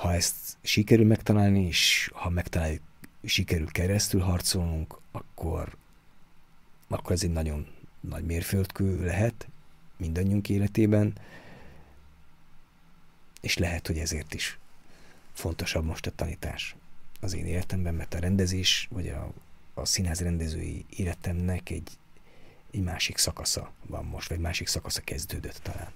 [0.00, 2.82] Ha ezt sikerül megtalálni, és ha megtaláljuk,
[3.24, 5.76] sikerül keresztül harcolnunk, akkor,
[6.88, 7.66] akkor ez egy nagyon
[8.00, 9.48] nagy mérföldkő lehet
[9.96, 11.18] mindannyiunk életében,
[13.40, 14.58] és lehet, hogy ezért is
[15.32, 16.76] fontosabb most a tanítás
[17.20, 19.32] az én életemben, mert a rendezés, vagy a,
[19.74, 21.90] a színház rendezői életemnek egy,
[22.70, 25.92] egy másik szakasza van most, vagy másik szakasza kezdődött talán.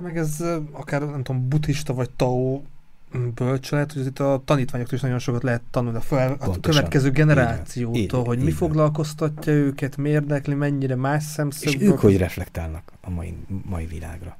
[0.00, 2.62] Hát meg ez akár nem tudom, buddhista vagy tao
[3.34, 8.24] bölcselet, hogy itt a tanítványoktól is nagyon sokat lehet tanulni a, fel, a következő generációtól,
[8.24, 11.80] hogy mi foglalkoztatja őket, mi érdekli, mennyire más szemszögből.
[11.82, 14.38] És ők hogy reflektálnak a mai, mai világra.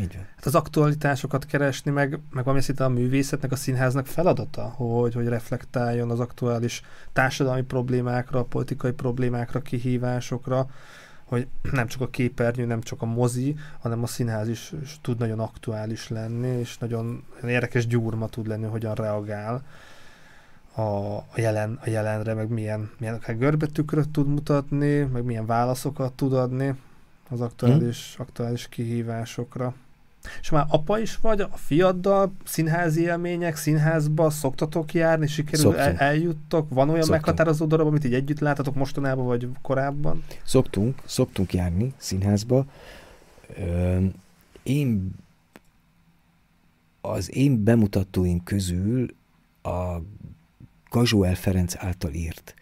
[0.00, 0.26] Így van.
[0.36, 5.26] Hát az aktualitásokat keresni, meg, meg valami szinte a művészetnek, a színháznak feladata, hogy, hogy
[5.26, 10.66] reflektáljon az aktuális társadalmi problémákra, politikai problémákra, kihívásokra,
[11.32, 15.40] hogy nem csak a képernyő, nem csak a mozi, hanem a színház is, tud nagyon
[15.40, 19.62] aktuális lenni, és nagyon érdekes gyúrma tud lenni, hogyan reagál
[20.74, 26.12] a, a, jelen, a jelenre, meg milyen, milyen akár görbetükröt tud mutatni, meg milyen válaszokat
[26.12, 26.74] tud adni
[27.28, 28.24] az aktuális, hmm.
[28.26, 29.74] aktuális kihívásokra.
[30.40, 36.68] És már apa is vagy, a fiaddal színházi élmények, színházba szoktatok járni, sikerül el, eljuttok?
[36.68, 37.24] Van olyan szoktunk.
[37.24, 40.24] meghatározó darab, amit így együtt látatok mostanában, vagy korábban?
[40.44, 42.64] Szoktunk, szoktunk járni színházba.
[43.56, 43.98] Ö,
[44.62, 45.10] én
[47.00, 49.14] az én bemutatóim közül
[49.62, 49.96] a
[50.90, 52.54] Gazsóel Ferenc által írt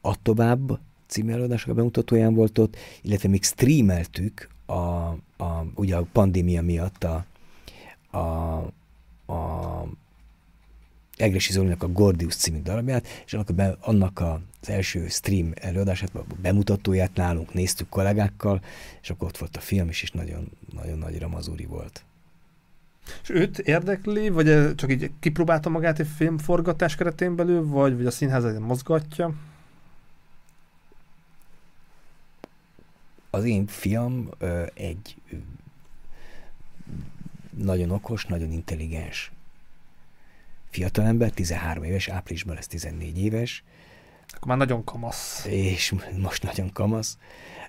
[0.00, 6.62] Attobább című előadások a bemutatóján volt ott, illetve még streameltük a, a, ugye a pandémia
[6.62, 7.24] miatt a,
[8.10, 8.56] a,
[9.32, 9.86] a
[11.16, 16.14] Egresi Zolinak a Gordius című darabját, és annak, a annak a, az első stream előadását,
[16.14, 18.60] a bemutatóját nálunk néztük kollégákkal,
[19.02, 22.04] és akkor ott volt a film is, és nagyon, nagyon nagy ramazúri volt.
[23.22, 28.10] És őt érdekli, vagy csak így kipróbálta magát egy filmforgatás keretén belül, vagy, vagy a
[28.10, 29.34] színház mozgatja?
[33.34, 34.30] Az én fiam
[34.74, 35.16] egy
[37.50, 39.32] nagyon okos, nagyon intelligens
[40.70, 43.64] fiatalember, 13 éves, áprilisban lesz 14 éves.
[44.28, 45.44] Akkor már nagyon kamasz.
[45.44, 47.18] És most nagyon kamasz,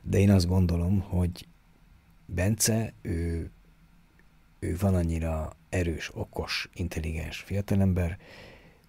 [0.01, 1.47] de én azt gondolom, hogy
[2.26, 3.49] Bence, ő,
[4.59, 8.18] ő van annyira erős, okos, intelligens fiatalember,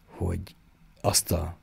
[0.05, 0.55] hogy
[1.01, 1.57] azt a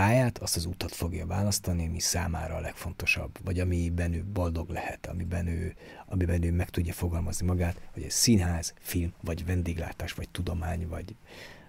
[0.00, 5.06] pályát, azt az utat fogja választani, ami számára a legfontosabb, vagy amiben ő boldog lehet,
[5.06, 5.74] amiben ő,
[6.06, 11.14] amiben ő meg tudja fogalmazni magát, hogy ez színház, film, vagy vendéglátás, vagy tudomány, vagy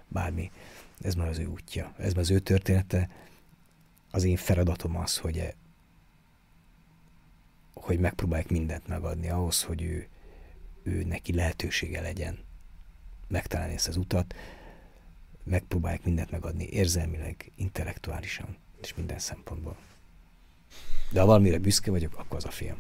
[0.07, 0.51] bármi.
[1.01, 3.09] Ez már az ő útja, ez már az ő története.
[4.11, 5.53] Az én feladatom az, hogy, e,
[7.73, 10.07] hogy megpróbálják mindent megadni ahhoz, hogy ő,
[10.83, 12.37] ő neki lehetősége legyen
[13.27, 14.35] megtalálni ezt az utat,
[15.43, 19.75] megpróbálják mindent megadni érzelmileg, intellektuálisan és minden szempontból.
[21.11, 22.77] De ha valamire büszke vagyok, akkor az a film.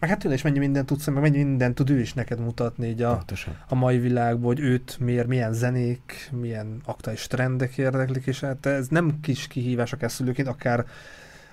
[0.00, 2.88] Meg hát tőle is mennyi mindent tudsz, meg mennyi mindent tud ő is neked mutatni
[2.88, 3.24] így a,
[3.68, 8.88] a mai világban, hogy őt miért, milyen zenék, milyen aktuális trendek érdeklik, és hát ez
[8.88, 10.86] nem kis kihívás a szülőként, akár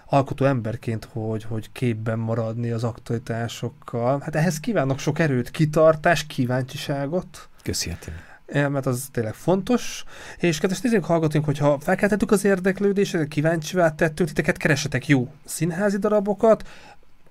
[0.06, 4.20] alkotó emberként, hogy, hogy képben maradni az aktualitásokkal.
[4.20, 7.50] Hát ehhez kívánok sok erőt, kitartást, kíváncsiságot.
[7.62, 10.04] Köszi, Attila mert az tényleg fontos.
[10.38, 16.64] És kedves nézők, hallgatunk, hogyha felkeltettük az érdeklődést, kíváncsivá tettünk, titeket keresetek jó színházi darabokat,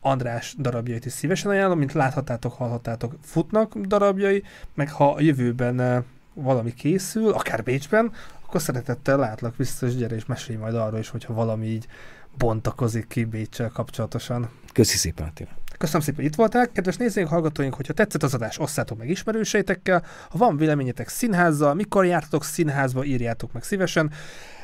[0.00, 4.42] András darabjait is szívesen ajánlom, mint láthatátok, hallhatátok, futnak darabjai,
[4.74, 6.02] meg ha a jövőben eh,
[6.34, 8.12] valami készül, akár Bécsben,
[8.46, 11.86] akkor szeretettel látlak és gyere és mesélj majd arról is, hogyha valami így
[12.38, 14.50] bontakozik ki Bécsel kapcsolatosan.
[14.72, 15.50] Köszi szépen, Attila.
[15.78, 16.68] Köszönöm szépen, hogy itt voltál.
[16.72, 20.04] Kedves nézőink, hallgatóink, hogyha tetszett az adás, osszátok meg ismerőseitekkel.
[20.30, 24.10] Ha van véleményetek színházzal, mikor jártatok színházba, írjátok meg szívesen.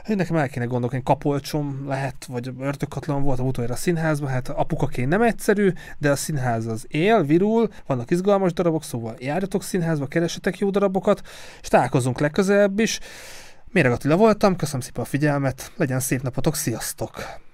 [0.08, 4.48] Én nekem el kéne gondolni, kapolcsom lehet, vagy örtökatlan volt a utoljára a színházban, hát
[4.48, 10.06] apukaként nem egyszerű, de a színház az él, virul, vannak izgalmas darabok, szóval járjatok színházba,
[10.06, 11.20] keresetek jó darabokat,
[11.62, 12.98] és találkozunk legközelebb is.
[13.70, 17.42] Méreg Attila voltam, köszönöm szépen a figyelmet, legyen szép napotok, sziasztok!